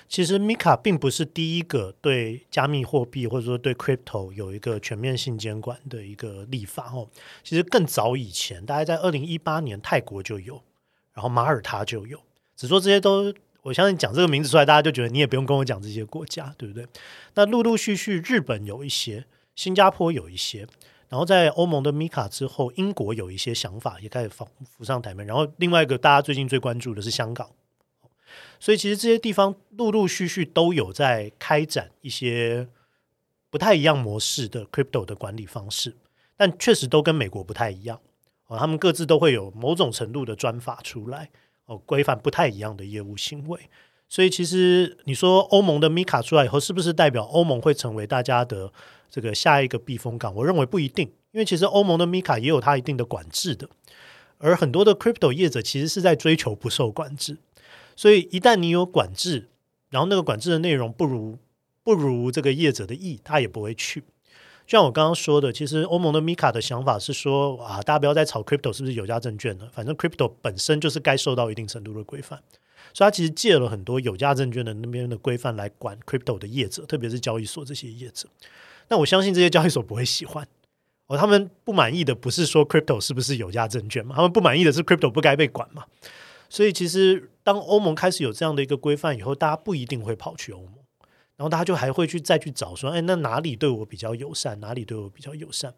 [0.07, 7.07] 其实 MiCA 并不是第一个对加密货币或者说对 Crypto 有一个全面性监管的一个立法哦。
[7.43, 10.61] 其实更早以前，大概在二零一八年，泰国就有，
[11.13, 12.19] 然后马耳他就有，
[12.55, 13.33] 只说这些都。
[13.63, 16.85] 我相信讲这个名字出来，大家就觉得你也不用跟我讲这些国家，对不对？
[17.35, 19.23] 那陆陆续续，日本有一些，
[19.55, 20.67] 新加坡有一些，
[21.07, 25.25] 然后在欧盟的 MiCA 之后，英国有一些想法也开始浮浮上台面。
[25.25, 27.49] 然后另外一个大家最近最关注的是香港，
[28.63, 32.69] 所以其实这些地方陆陆续续都有在开展一些
[33.49, 35.97] 不太一样模式的 Crypto 的管理方式，
[36.37, 37.99] 但确实都跟美国不太一样
[38.47, 41.29] 哦，他们各自都会有某种程度的专法出来。
[41.65, 43.59] 哦，规范不太一样的业务行为，
[44.07, 48.71] 所以其实你说欧盟的 MiCA 出来以后，是不是代表欧盟会成为大家的
[49.09, 50.33] 这个下一个避风港？
[50.35, 53.67] 我认为不一定，因为其实欧盟的 MiCA 也有它一定的管制的，
[54.37, 57.37] 而很多的 Crypto 业者其实是在追求不受管制，
[57.95, 59.49] 所以一旦你有管制，
[59.89, 61.37] 然后那个管制的内容不如
[61.83, 64.01] 不如这个业者的意，他也不会去。
[64.65, 72.41] 就像我刚刚说的，其实欧盟的 MiCA 的想法是说啊，大家不要再炒 Crypto 是不是有价证券了，反正 Crypto 本身就是该受到一定程度的规范，
[72.93, 78.29] 所以他其实借了很多有价证券的那边的规范来管 Crypto 的业者，特别是交易所这些业者。
[78.87, 80.47] 那我相信这些交易所不会喜欢
[81.07, 85.83] 哦，他们不满意的不是说 Crypto 是不是有价证券嘛，他们不满意的是 Crypto 不该被管嘛。
[86.53, 90.75] 所以其实当欧盟开始有这样的一个规范以后，大家不一定会跑去欧盟。
[91.35, 94.59] 然后大家就还会去再去找说，哎，那哪里对我比较友善？
[94.59, 95.73] 哪里对我比较友善？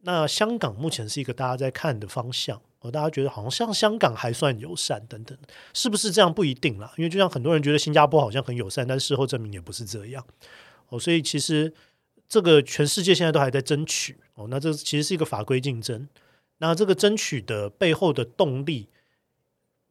[0.00, 5.38] 那香港目前是一个大家在看的方向，哦，大家觉得好像像香港还算友善等等，
[5.72, 6.92] 是不是这样不一定啦？
[6.96, 10.26] 因为就像很多人觉得新加坡好像很友善，但事后证明也不是这样。
[10.88, 11.72] 哦，所以其实
[12.28, 14.16] 这个全世界现在都还在争取。
[14.34, 16.08] 哦，那这其实是一个法规竞争。
[16.58, 18.88] 那这个争取的背后的动力，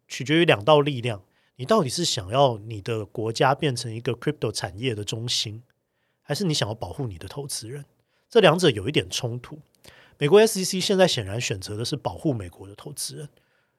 [0.07, 1.23] 取决于两道力量。
[1.57, 5.63] 你到底是想要你的国家变成一个 crypto 产业的中心，
[6.21, 7.85] 还是你想要保护你的投资人？
[8.29, 9.59] 这两者有一点冲突。
[10.17, 13.29] 美国 SEC 现在显然选择的是保护美国的投资人。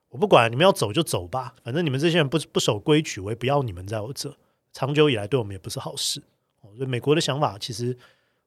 [0.08, 4.34] 我不管你们要走就走吧，反正你们这些人不不守规矩，我也不要你们在我这。
[4.72, 6.22] 长久以来对我们也不是好事。
[6.76, 7.96] 所以美国的想法，其实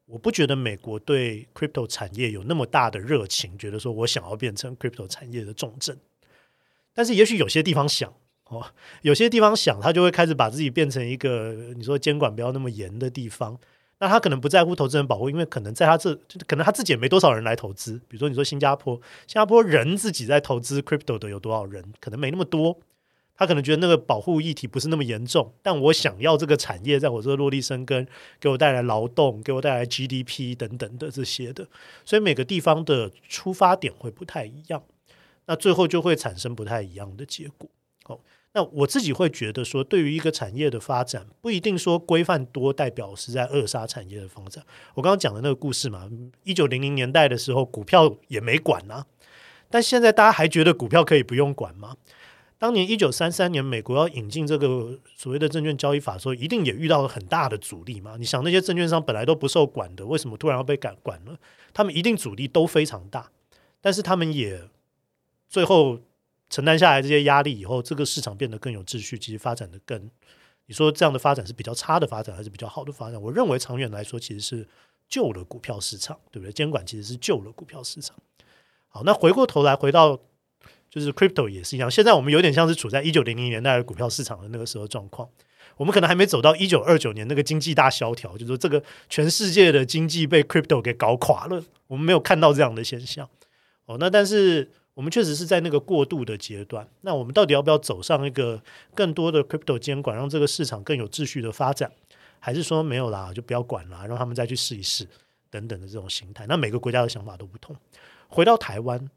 [0.06, 6.00] 我不觉得美国对 crypto 产业有那么大的热情，觉得说我想要变成 crypto 产业的重镇。
[7.00, 8.14] 但是也许有些地方想。
[8.50, 8.66] 哦，
[9.04, 13.58] 有些地方想，他就会开始把自己变成一个你说监管不要那么严的地方。
[14.00, 16.14] 那他可能不在乎投资人保护，因为可能在他这，
[16.46, 17.94] 可能他自己也没多少人来投资。
[18.10, 18.96] 比如说，你说新加坡，
[19.28, 21.94] 新加坡人自己在投资 crypto 的有多少人？
[22.02, 22.78] 可能没那么多。
[23.38, 28.06] 他可能觉得那个保护议题不是那么严重，但我想要这个产业在我这落地生根，
[28.38, 31.66] 给我带来劳动，给我带来 GDP 等等的这些的。
[32.04, 34.84] 所以每个地方的出发点会不太一样，
[35.50, 37.68] 那最后就会产生不太一样的结果。
[38.06, 38.20] 哦。
[38.54, 44.64] 那我自己会觉得说，对于一个产业的发展，不一定说规范多代表是在扼杀产业的发展。
[44.94, 46.08] 我刚刚讲的那个故事嘛，
[46.44, 49.06] 一九零零年代的时候，股票也没管啊，
[49.70, 51.96] 但现在大家还觉得股票可以不用管吗？
[52.58, 58.16] 当年一九三三年，美国要引进这个所谓的证券交易法的时候，一定也遇到了很大的阻力嘛。
[58.18, 61.38] 你想，那些证券商本来都不受管的，为什么突然要被管管了？
[61.72, 63.30] 他们一定阻力都非常大，
[63.80, 64.62] 但是他们也
[65.50, 66.00] 最后。
[66.52, 70.10] 承担下来这些压力以后，这个市场变得更有秩序，其实发展的更，
[70.66, 73.22] 你说这样的发展是比较差的发展，还是比较好的发展？
[73.22, 74.68] 我认为长远来说，其实是
[75.08, 76.52] 救了股票市场，对不对？
[76.52, 78.16] 监管其实是救了股票市场。
[78.88, 80.20] 好，那回过头来回到
[80.90, 85.30] 就是 crypto 也是一样，现在我们有点像是处在一九零零年代的股票市场的那个时候状况，
[85.78, 93.30] 我们可能还没走到一九二九年那个经济大萧条，就是说这个全世界的经济被 crypto 给搞垮了，我们没有看到这样的现象。
[93.86, 94.72] 哦，那但是。
[95.00, 98.62] 我们确实是在那个过渡的阶段，那我们到底要不要走上一个
[98.94, 101.90] 更多的 crypto 监管，让这个市场更有秩序的发展，
[102.38, 105.08] 还是说没有啦，就不要管啦，让他们再去试一试
[105.50, 106.46] 等等的这种形态？
[106.48, 107.74] 那每个国家的想法都不同。
[108.28, 109.10] 回到台湾，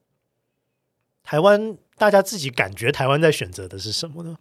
[1.25, 4.39] 台湾大家自己感觉台湾在选择的是什么呢？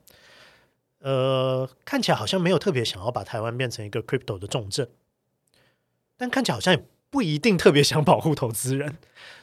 [0.99, 4.88] 呃，看起来好像没有特别想要把台湾变成一个 crypto 的重镇，
[6.18, 6.85] 但看起来好像也。
[7.11, 8.95] 不一定特别想保护投资人，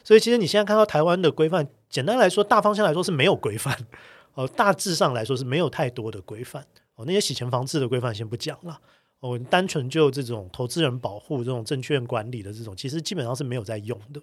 [0.03, 3.75] 所以其实你现在看到台湾的规范，简单来说，大方向来说是没有规范，
[4.35, 8.79] 哦，大致上来说是没有太多的规范，哦，那些洗钱防治的规范先不讲了，
[9.19, 14.21] 哦，单纯就这种投资人保护、这种证券管理的这种，其实基本上是没有在用的。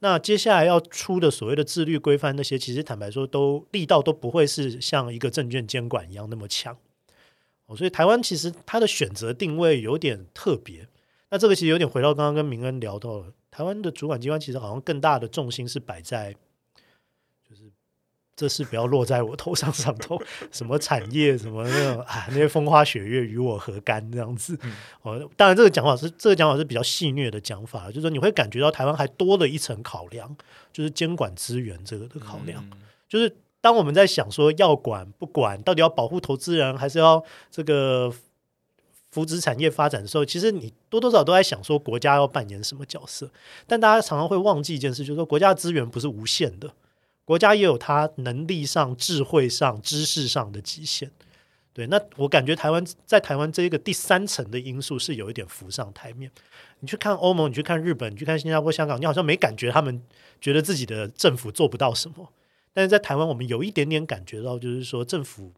[0.00, 6.76] 那接下来要出的所谓的自律规范，那些其实坦白说都力道都不会是像一个证券监管一样那么强，
[7.66, 10.86] 哦，所以台湾其实它的选择定位有点特别。
[11.30, 16.34] 那这个其实有点回到刚刚跟明恩聊到了，台湾的主管机关其实好像更大的重心是摆在，
[18.38, 20.16] 这事不要落在我头上上头，
[20.52, 24.56] 什么产业什么那种啊，那些风花雪月与我何干这样子。
[25.02, 30.36] 哦、嗯，当然这个讲法是这个讲法是比较戏谑的讲法，就是说你会感觉到台湾还多了一层考量，
[30.72, 32.78] 就是监管资源这个的考量，嗯、
[33.08, 38.14] 就是当我们在想说要管不管，到底要保护投资人还是要这个。
[39.10, 43.30] 扶持产业发展的时候，其实你多多少少都在想说国家要扮演什么角色，
[43.66, 46.70] 但大家常常会忘记一件事，就是说国家的资源不是无限的，
[47.28, 51.10] 国家也有它能力上、智慧上、知识上的极限。
[51.74, 56.30] 对，那我感觉台湾在台湾这个第三层的因素是有一点浮上台面。
[56.80, 60.02] 你去看欧盟，你去看日本，你去看新加坡、香港，你好像没感觉他们
[60.40, 62.32] 觉得自己的政府做不到什么，
[62.72, 65.52] 但是在台湾，我们有一点点感觉到，就是说政府。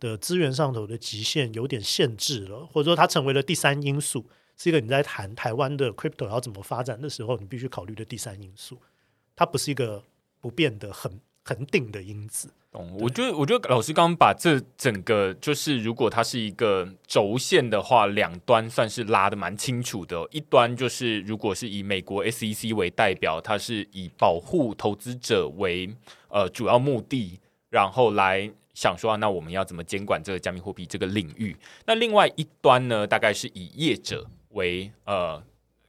[0.00, 4.26] 的资源上头的极限有点限制了，或者说它成为了第三因素，
[4.56, 8.76] 是一个你在谈台湾的 crypto 要怎么发展的时候，你必须考虑的第三因素。
[9.36, 10.02] 它不是一个
[10.42, 12.52] 不变的、很恒定的因子。
[12.70, 12.94] 懂？
[13.00, 20.28] 我觉得，我觉得老师刚刚把这整个就是，如果它是一个轴线的话，两端算是拉的蛮清楚的。
[20.30, 25.88] 一端就是，如果是以美国 SEC 为代表，它是以保护投资者为
[26.28, 27.40] 呃主要目的，
[27.70, 28.52] 然后来。
[28.74, 31.54] 想说啊，那我们要怎么监管这个加密货币这个领域？
[31.84, 35.42] 那另外一端呢，大概是以业者为呃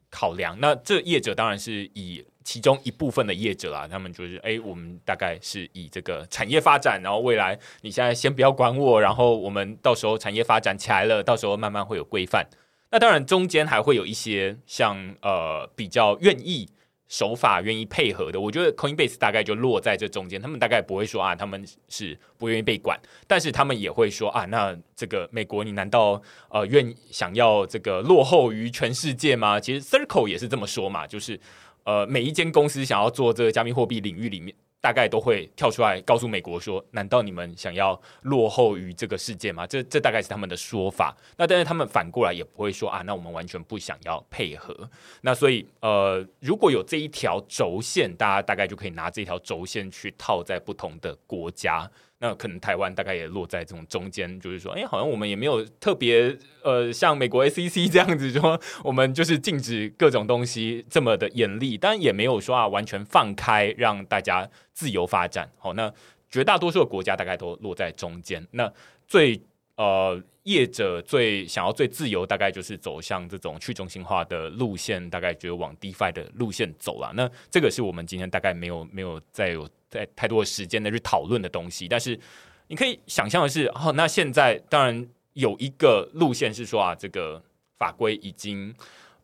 [0.10, 0.60] 考量。
[0.60, 12.46] 那这业者当然是以其中一部分的业者啊，他们就是哎，我们大概是以这个产业发展，然后未来你现在先不要管我，然后我们到时候产业发展起来了，到时候慢慢会有规范。
[12.92, 16.70] 那当然中间还会有一些像呃比较愿意。
[17.10, 20.42] 手法愿意配合的，我觉得 Coinbase 大概就落在这中间。
[20.42, 29.60] 他们大概不会说啊，他们是不愿意被管，但是他们也会说啊，那这个美国，你难道呃愿想要这个落后于全世界吗？
[29.60, 31.40] 其实 Circle 也是这么说嘛，就是
[31.84, 34.56] 呃每一间公司想要做这个加密货币领域里面。
[34.84, 41.16] 大概都会跳出来告诉美国说：“难道你们想要落后于这个世界吗？”这这大概是他们的说法。
[41.38, 44.78] 那但是他们反过来也不会说啊，那我们完全不想要配合。
[45.22, 51.90] 那所以呃，如果有这一条轴线，大家大概就可以拿这条轴线去套在不同的国家。
[52.24, 56.34] 那可能台湾大概也落在这种中间，就是说，哎，好像我们也没有特别，
[56.64, 65.52] 呃，像美国 A C C 这样子说，我们就是禁止各种东西这么的严厉，但也没有说啊完全放开让大家自由发展。
[65.58, 65.94] 好，那
[66.30, 68.48] 绝大多数的国家大概都落在中间。
[68.52, 68.72] 那
[69.06, 69.42] 最
[69.76, 77.12] 呃业者最想要最自由，大概就是走向这种去中心化的路线，大概就往 DeFi 的路线走了。
[77.16, 79.70] 那这个是我们今天大概没有没有再有。
[79.94, 82.20] 在太多的时间的去讨论的东西，但是
[82.66, 87.40] 你可以想象的是，哦，那现在当然有一个路线是说啊，这个
[87.78, 88.74] 法规已经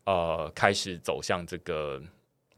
[0.03, 1.99] 呃开始走向这个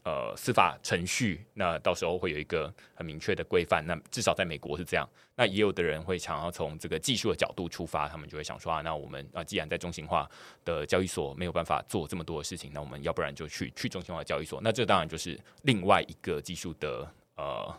[0.04, 3.84] 呃司法程序，那到时候会有一个很明确的规范。
[3.86, 5.08] 那至少在美国是这样。
[5.34, 10.28] 那也有的人会想要从这个技术的角度出发，他们就会想说啊，那我们啊，既然在中心化
[10.64, 14.60] 的交易所没有办法做这么多的事情，那我们要不然就去去中心化交易所。
[14.62, 17.74] 那这当然就是另外一个技术的呃。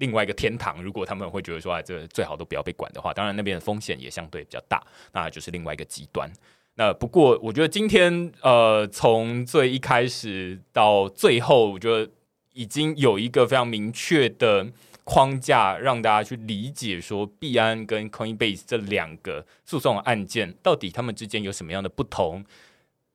[0.00, 4.80] 另外一个天堂，如果他们会觉得说，哎，这最好都不要被管的话，当然那边的风险也相对比较大，
[5.12, 6.30] 那就是另外一个极端。
[6.78, 12.08] 那不过，我觉得今天呃，从最一开始到最后，我觉得
[12.54, 14.68] 已经有一个非常明确的
[15.02, 22.44] 框架，让大家去理解说，币安跟 Coinbase 这两个诉讼案件到底他们之间有什么样的不同。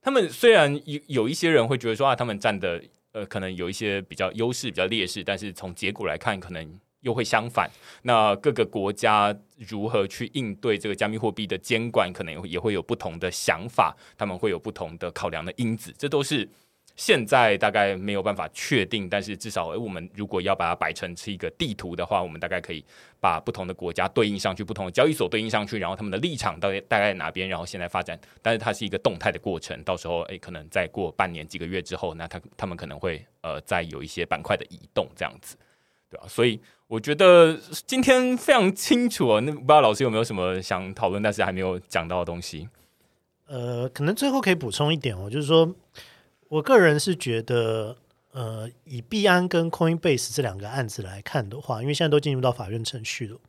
[0.01, 2.83] 他们虽然有有一些人会觉得说啊，他们占的。
[3.13, 6.67] 呃，可能有一些比较优势、比较劣势，但是从结果来看，可能
[7.03, 7.69] 又会相反。
[8.01, 16.49] 那各个国家如何去应对这个加密货币的监管，可能也会有不同的想法，他们会有不同的考量的因子，这都是。
[16.95, 22.85] 现在大概没有办法确定，但是至少，我们如果要把它摆成是一个地图的话，我们大概可以
[23.19, 35.57] 把不同的国家对应上去，不同的交易所对应上去，然后他们的立场到底大概在哪边，然后现在发展，但是它是一个动态的过程，到时候诶，可能再过半年几个月之后，那他他们可能会呃再有一些板块的移动这样子，
[36.11, 36.27] 对吧？
[36.27, 36.61] 所以
[36.93, 37.57] 我觉得
[37.87, 42.69] 今天非常清楚哦，那不知道老师有没有什么想讨论，但是还没有讲到的东西？
[43.47, 45.73] 呃，可能最后可以补充一点哦，就是说。
[46.49, 47.97] 我个人是觉得，
[48.31, 53.39] 呃，以币安跟 Coinbase 这两个案子来看的话，因为现在都进入到法院程序了，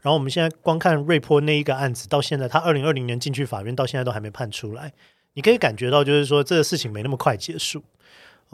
[0.00, 4.94] 然后我们现在光看瑞波那一个案子，到现在他二零二零年进去法院，到现在都还没判出来，
[5.34, 7.84] 你可以感觉到就是说这个事情没那么快结束。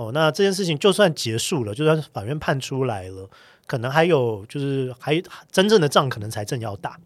[0.01, 3.29] 哦，那这件事情就算结束了，就算法院判出来了，
[3.67, 5.23] 可能还有就是还
[5.53, 6.99] 真正的仗可能才正要打。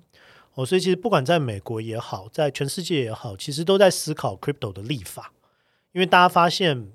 [0.54, 5.32] 哦，所以其实不管在美国也好，在全世界也好，其实都在思考 crypto 的立法。
[5.90, 6.86] 因为大家发现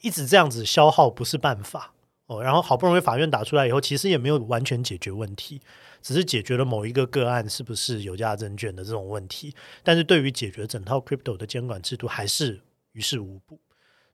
[0.00, 1.92] 一直这样子消耗不是办法
[2.26, 5.60] 哦，然后好不容易法院打出来以后，其实也没有完全解决问题，
[6.02, 9.54] 只是解决了某一个个案是不是有价证券的这种问题，
[9.84, 12.60] 但是对于解决整套 crypto 的监管制度还是
[12.90, 13.60] 于事无补。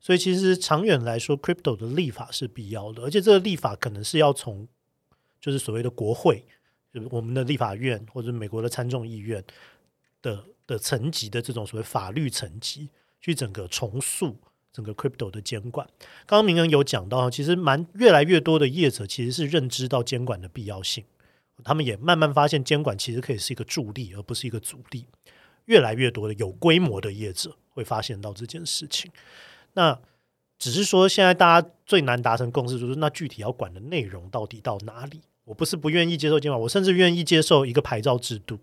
[0.00, 4.66] 所以其实长远来说，crypto 的立法是必要的，而且这个立法可能是要从
[5.40, 6.44] 就是所谓的国会，
[6.92, 9.44] 就是我们的立法院或者美国的参众议院
[10.22, 12.88] 的的层级的这种所谓法律层级。
[13.22, 14.34] 去整个重塑
[14.72, 15.86] 整个 crypto 的监管。
[16.24, 21.04] 刚刚明恩有讲到，其实蛮越来越多的业者其实是认知到监管的必要性，
[21.62, 25.04] 他们也慢慢发现监管其实可以是一个助力，而不是一个阻力。
[25.66, 29.12] 越来越多的有规模的业者会发现到这件事情。
[29.74, 29.98] 那
[30.58, 35.22] 只是说，现在大家最难达成共识就是，那具体要管的内容到底到哪里？
[35.44, 38.58] 我不是不愿意接受监管，我甚至愿意接受一个牌照制度，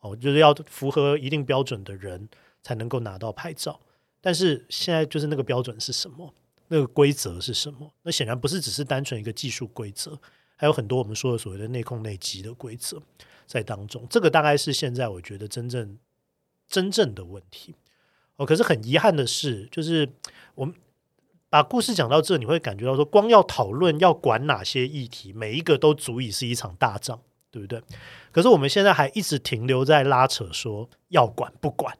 [0.00, 2.28] 哦，就是要符合一定标准的人
[2.62, 3.80] 才能够拿到牌照。
[4.20, 6.32] 但是现在就是那个标准是什么？
[6.68, 7.90] 那个规则是什么？
[8.02, 10.16] 那显然不是只是单纯一个技术规则，
[10.56, 13.02] 还有很多我们说的所谓的内控内基的规则
[13.46, 14.06] 在当中。
[14.08, 15.98] 这个大概是现在我觉得真正
[16.68, 17.74] 真正的问题。
[18.40, 20.08] 哦，可是很遗憾的是，就是
[20.54, 20.74] 我们
[21.50, 27.82] 把故事讲到这，你会感觉到说，光要讨论要管哪些议题，每一个都足以是一场大仗，对不对？
[28.32, 31.94] 可是我们现在还一直停留在拉扯，说要管不管。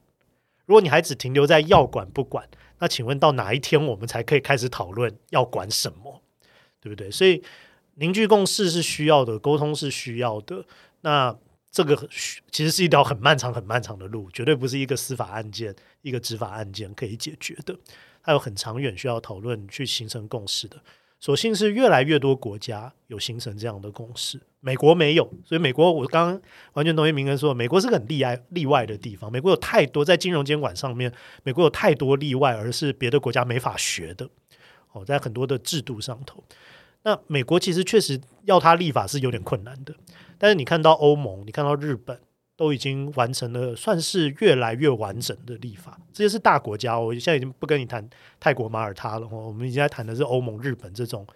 [0.64, 2.48] 如果你还只停留在要管不管，
[2.78, 6.22] 那请问到哪一天我们才可以开始讨论要管什么？
[6.80, 7.10] 对不对？
[7.10, 7.42] 所以
[7.96, 10.64] 凝聚共识是需要的，沟通是需要的。
[11.02, 11.36] 那
[11.70, 11.96] 这个
[12.50, 17.76] 其实是一条很漫长、很漫长的路，绝对不是一个司法案件、一个执法案件可以解决的。
[18.22, 20.80] 它有很长远需要讨论去形成共识的。
[21.22, 26.42] 所幸是越来越多国家有形成这样的共识，美国没有，所以美国我刚刚
[26.72, 29.30] 完全同意明恩说，美国是个很例外例外的地方。
[29.30, 34.26] 美国有太多在金融监管上面，美国有太多例外，而是别的国家没法学的。
[34.92, 36.42] 哦，在很多的制度上头，
[37.02, 39.94] 那美国其实确实要它立法是有点困难的。
[40.40, 42.18] 但是你看到欧盟，你看到日本。
[42.56, 45.98] 都已经完成了，算是越来越完整的立法。
[46.12, 48.06] 这些是大国家，我现在已经不跟你谈
[48.38, 49.26] 泰国、马耳他了。
[49.28, 51.26] 我们现在谈的是欧盟、日本这种。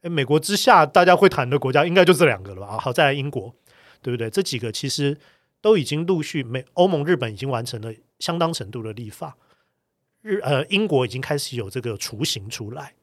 [0.00, 2.78] 诶，美国之下，大家会谈的国家应该就这两个了吧？
[2.80, 3.54] 好，再来英国，
[4.02, 4.28] 对不对？
[4.28, 5.16] 这几个其实
[5.60, 9.36] 都已经陆续，美、欧盟、日本已经完成了相当程度的立法。
[10.22, 12.94] 日呃，英国已经开始有这个雏形出来。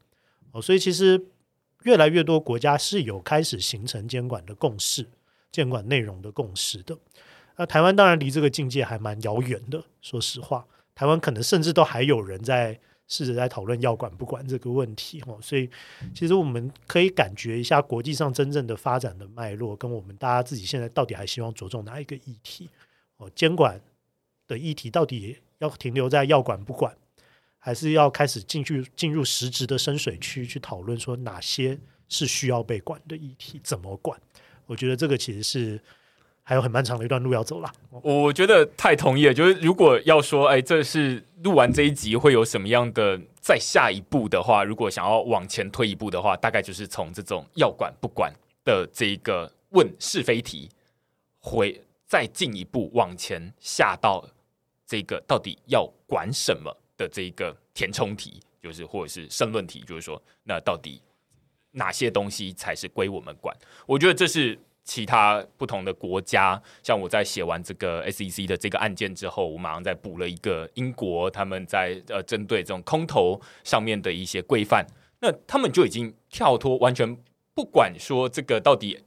[0.51, 1.27] 哦，所以其实
[1.83, 5.07] 越来越多国家是有开始形成监管的共识、
[5.51, 6.97] 监管内容的共识的。
[7.55, 9.83] 那台湾当然离这个境界还蛮遥远的。
[10.01, 10.65] 说实话，
[10.95, 15.37] 台湾可能甚至都还有人在试着在讨论要管不管这个问题哦。
[15.41, 15.69] 所以，
[16.13, 22.69] 其实我们可以感觉一下国际上真正的发展的脉络，跟我们大家自己现在到底还希望着重哪一个议题
[23.17, 23.29] 哦？
[23.35, 23.81] 监管
[24.47, 26.95] 的议题到底要停留在要管不管，
[27.57, 31.77] 还是要开始进去进入实质的深水区去讨论说哪些
[32.07, 34.17] 是需要被管的议题，怎么管？
[34.69, 35.81] 我觉得这个其实是
[36.43, 37.73] 还有很漫长的一段路要走啦。
[38.03, 48.31] 我觉得太同意了，就是如果要说，哎，这是录完这一集会有什么样的再下一步的话，如果想要往前推一步的话，大概就是从这种要管不管
[48.63, 50.69] 的这一个问是非题，
[51.39, 54.23] 会再进一步往前下到
[54.85, 56.71] 这个到底要管什么。
[56.99, 61.01] 的这一个填充题，就是或者是申论题，就是说，那到底
[61.71, 63.55] 哪些东西才是归我们管？
[63.85, 74.85] 我觉得这是其他不同的国家，像我在写完这个 SEC 的这个案件之后，我马上再补了一个英国，他们在呃针对这种空头上面的一些规范，
[75.21, 77.17] 那他们就已经跳脱，完全
[77.53, 78.99] 不管说这个到底。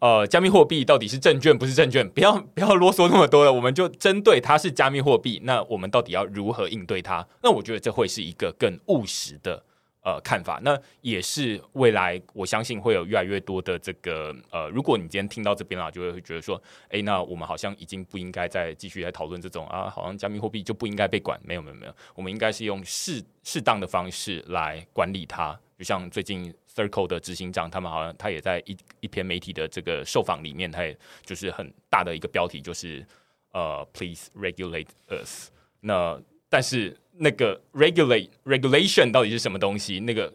[0.00, 2.06] 呃，加密货币到底是证券不是证券？
[2.10, 7.26] 不要不要啰嗦那么多了，我们就针对它是加密货币，那我们到底要如何应对它？
[7.42, 9.64] 那我觉得这会是一个更务实的
[10.04, 10.60] 呃看法。
[10.62, 21.40] 那也是未来我相信会有越来越多的这个呃，如果你今天听到这边了，就会觉得说，哎，那我们好像已经不应该再继续来讨论这种啊，好像加密货币就不应该被管。
[21.42, 26.54] 没有没有没有，我们应该是用适适当的方式来管理它，就像最近。
[26.74, 33.06] Circle 的执行长，他们好像他也在一一篇媒体的这个受访里面，他也就是很大的一个标题，就是
[33.52, 35.50] 呃，Please regulate us。
[35.78, 40.00] 那但是那个 regulate regulation 到底是什么东西？
[40.00, 40.32] 那个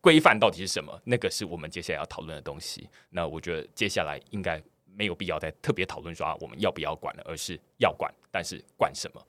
[0.00, 1.00] 规范到底是什么？
[1.04, 2.88] 那个是我们接下来要讨论的东西。
[3.10, 4.62] 那我觉得接下来应该
[4.94, 9.20] 没有必要再特别讨论说啊，我们要不要管了，而是要管，但是管什么？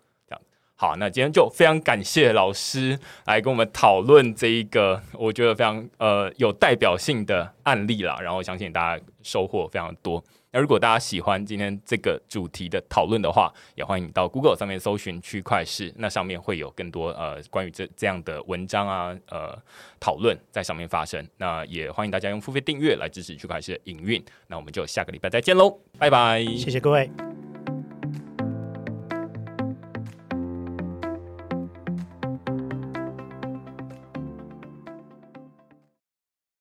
[0.82, 10.24] 好，那今天就非常感谢老师来跟我们讨论这一个我觉得非常呃有代表性的案例啦，然后相信大家收获非常多。
[10.52, 19.62] 那如果大家喜欢今天这个主题的讨论的话，也欢迎到 Google 上面搜寻区块市，那上面会有更多呃关于这这样的文章啊呃
[20.00, 21.28] 讨论在上面发生。
[21.36, 24.24] 那也欢迎大家用付费订阅来支持区块市的营运。
[24.48, 27.12] 那我们就下个礼拜再见喽，拜拜，谢谢各位。